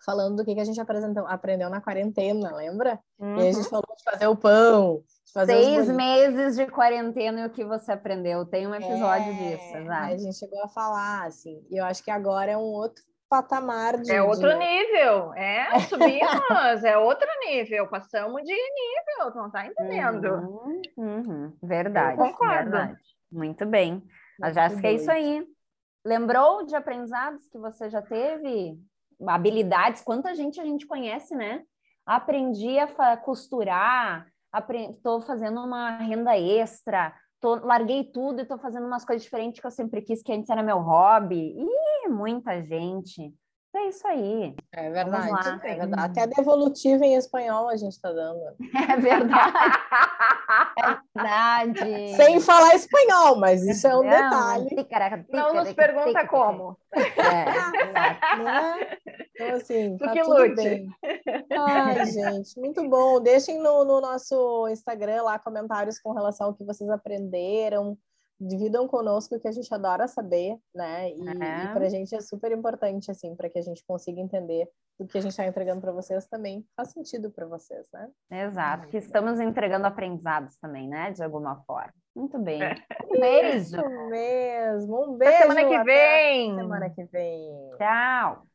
falando 0.04 0.36
do 0.36 0.44
que, 0.44 0.54
que 0.54 0.60
a 0.60 0.64
gente 0.64 0.80
aprendeu 0.80 1.68
na 1.68 1.80
quarentena, 1.80 2.54
lembra? 2.54 2.98
Uhum. 3.18 3.36
E 3.36 3.40
a 3.40 3.52
gente 3.52 3.64
uhum. 3.64 3.64
falou 3.64 3.96
de 3.96 4.04
fazer 4.04 4.26
o 4.26 4.36
pão, 4.36 5.02
de 5.26 5.32
fazer 5.32 5.52
Seis 5.52 5.88
meses 5.88 6.56
de 6.56 6.66
quarentena 6.66 7.40
e 7.40 7.46
o 7.46 7.50
que 7.50 7.64
você 7.64 7.92
aprendeu. 7.92 8.46
Tem 8.46 8.66
um 8.66 8.74
episódio 8.74 9.32
é, 9.32 9.56
disso, 9.56 9.76
exato. 9.76 10.12
A 10.12 10.16
gente 10.16 10.38
chegou 10.38 10.62
a 10.62 10.68
falar, 10.68 11.26
assim, 11.26 11.62
e 11.70 11.76
eu 11.76 11.84
acho 11.84 12.02
que 12.02 12.10
agora 12.10 12.52
é 12.52 12.56
um 12.56 12.62
outro 12.62 13.02
patamar 13.28 13.98
de. 13.98 14.12
É 14.12 14.22
outro 14.22 14.48
de... 14.48 14.54
nível, 14.54 15.34
é, 15.34 15.78
subimos, 15.80 16.84
é 16.84 16.96
outro 16.96 17.28
nível, 17.46 17.88
passamos 17.88 18.42
de 18.42 18.54
nível, 18.54 19.34
não 19.34 19.50
tá 19.50 19.66
entendendo. 19.66 20.26
Uhum, 20.26 20.82
uhum. 20.96 21.52
Verdade. 21.62 22.20
Eu 22.20 22.26
concordo. 22.26 22.70
Verdade. 22.70 23.00
Muito 23.30 23.66
bem. 23.66 24.02
A 24.42 24.50
Jéssica, 24.50 24.88
é 24.88 24.92
isso 24.92 25.10
aí. 25.10 25.46
Lembrou 26.04 26.64
de 26.64 26.74
aprendizados 26.74 27.48
que 27.48 27.58
você 27.58 27.90
já 27.90 28.00
teve? 28.00 28.78
Habilidades? 29.26 30.00
Quanta 30.00 30.34
gente 30.34 30.60
a 30.60 30.64
gente 30.64 30.86
conhece, 30.86 31.34
né? 31.34 31.62
Aprendi 32.06 32.78
a 32.78 33.16
costurar, 33.16 34.26
estou 34.72 35.20
fazendo 35.20 35.60
uma 35.60 35.98
renda 35.98 36.38
extra, 36.38 37.12
tô, 37.40 37.56
larguei 37.56 38.04
tudo 38.04 38.38
e 38.38 38.42
estou 38.42 38.58
fazendo 38.58 38.86
umas 38.86 39.04
coisas 39.04 39.22
diferentes 39.22 39.60
que 39.60 39.66
eu 39.66 39.70
sempre 39.70 40.00
quis, 40.00 40.22
que 40.22 40.32
antes 40.32 40.48
era 40.48 40.62
meu 40.62 40.78
hobby. 40.78 41.54
Ih, 41.58 41.87
muita 42.08 42.62
gente. 42.62 43.32
É 43.76 43.88
isso 43.88 44.06
aí. 44.08 44.56
É 44.72 44.90
verdade. 44.90 45.60
É 45.62 45.76
verdade. 45.76 46.02
Até 46.02 46.26
devolutiva 46.26 47.04
em 47.04 47.14
espanhol 47.16 47.68
a 47.68 47.76
gente 47.76 47.92
está 47.92 48.10
dando. 48.10 48.40
É 48.90 48.96
verdade. 48.96 49.52
é 50.78 50.98
verdade. 51.14 52.16
Sem 52.16 52.40
falar 52.40 52.74
espanhol, 52.74 53.38
mas 53.38 53.62
isso 53.62 53.86
é 53.86 53.94
um 53.94 54.02
não, 54.02 54.10
detalhe. 54.10 54.88
não 55.30 55.54
nos 55.54 55.72
pergunta 55.74 56.26
como. 56.26 56.76
É, 56.92 57.44
né? 58.42 58.98
Então, 59.40 59.54
assim, 59.54 59.96
tá 59.98 60.10
que 60.10 60.20
tudo 60.20 60.36
lute. 60.36 60.54
bem. 60.56 60.88
Ai, 61.56 62.06
gente, 62.06 62.58
muito 62.58 62.88
bom. 62.88 63.20
Deixem 63.20 63.62
no, 63.62 63.84
no 63.84 64.00
nosso 64.00 64.66
Instagram 64.68 65.22
lá 65.22 65.38
comentários 65.38 66.00
com 66.00 66.12
relação 66.12 66.48
ao 66.48 66.54
que 66.54 66.64
vocês 66.64 66.90
aprenderam, 66.90 67.96
dividam 68.40 68.86
conosco 68.86 69.38
que 69.38 69.48
a 69.48 69.52
gente 69.52 69.72
adora 69.72 70.06
saber, 70.06 70.56
né? 70.74 71.10
E, 71.10 71.28
é. 71.28 71.64
e 71.64 71.72
para 71.72 71.86
a 71.86 71.88
gente 71.88 72.14
é 72.14 72.20
super 72.20 72.52
importante, 72.52 73.10
assim, 73.10 73.34
para 73.34 73.48
que 73.48 73.58
a 73.58 73.62
gente 73.62 73.84
consiga 73.86 74.20
entender 74.20 74.68
o 74.98 75.06
que 75.06 75.16
a 75.16 75.20
gente 75.20 75.30
está 75.30 75.46
entregando 75.46 75.80
para 75.80 75.92
vocês 75.92 76.26
também 76.26 76.66
faz 76.76 76.90
sentido 76.90 77.30
para 77.30 77.46
vocês, 77.46 77.88
né? 77.92 78.08
Exato, 78.46 78.88
que 78.88 78.96
estamos 78.96 79.38
entregando 79.40 79.86
aprendizados 79.86 80.56
também, 80.56 80.88
né? 80.88 81.12
De 81.12 81.22
alguma 81.22 81.56
forma. 81.64 81.94
Muito 82.14 82.38
bem. 82.38 82.60
Um 83.08 83.20
beijo. 83.20 83.76
Isso 83.76 83.88
mesmo. 84.10 85.12
Um 85.12 85.16
beijo. 85.16 85.34
Até 85.34 85.42
semana 85.42 85.68
que 85.68 85.84
vem. 85.84 86.54
Semana 86.56 86.90
que 86.90 87.04
vem. 87.04 87.70
Tchau. 87.78 88.48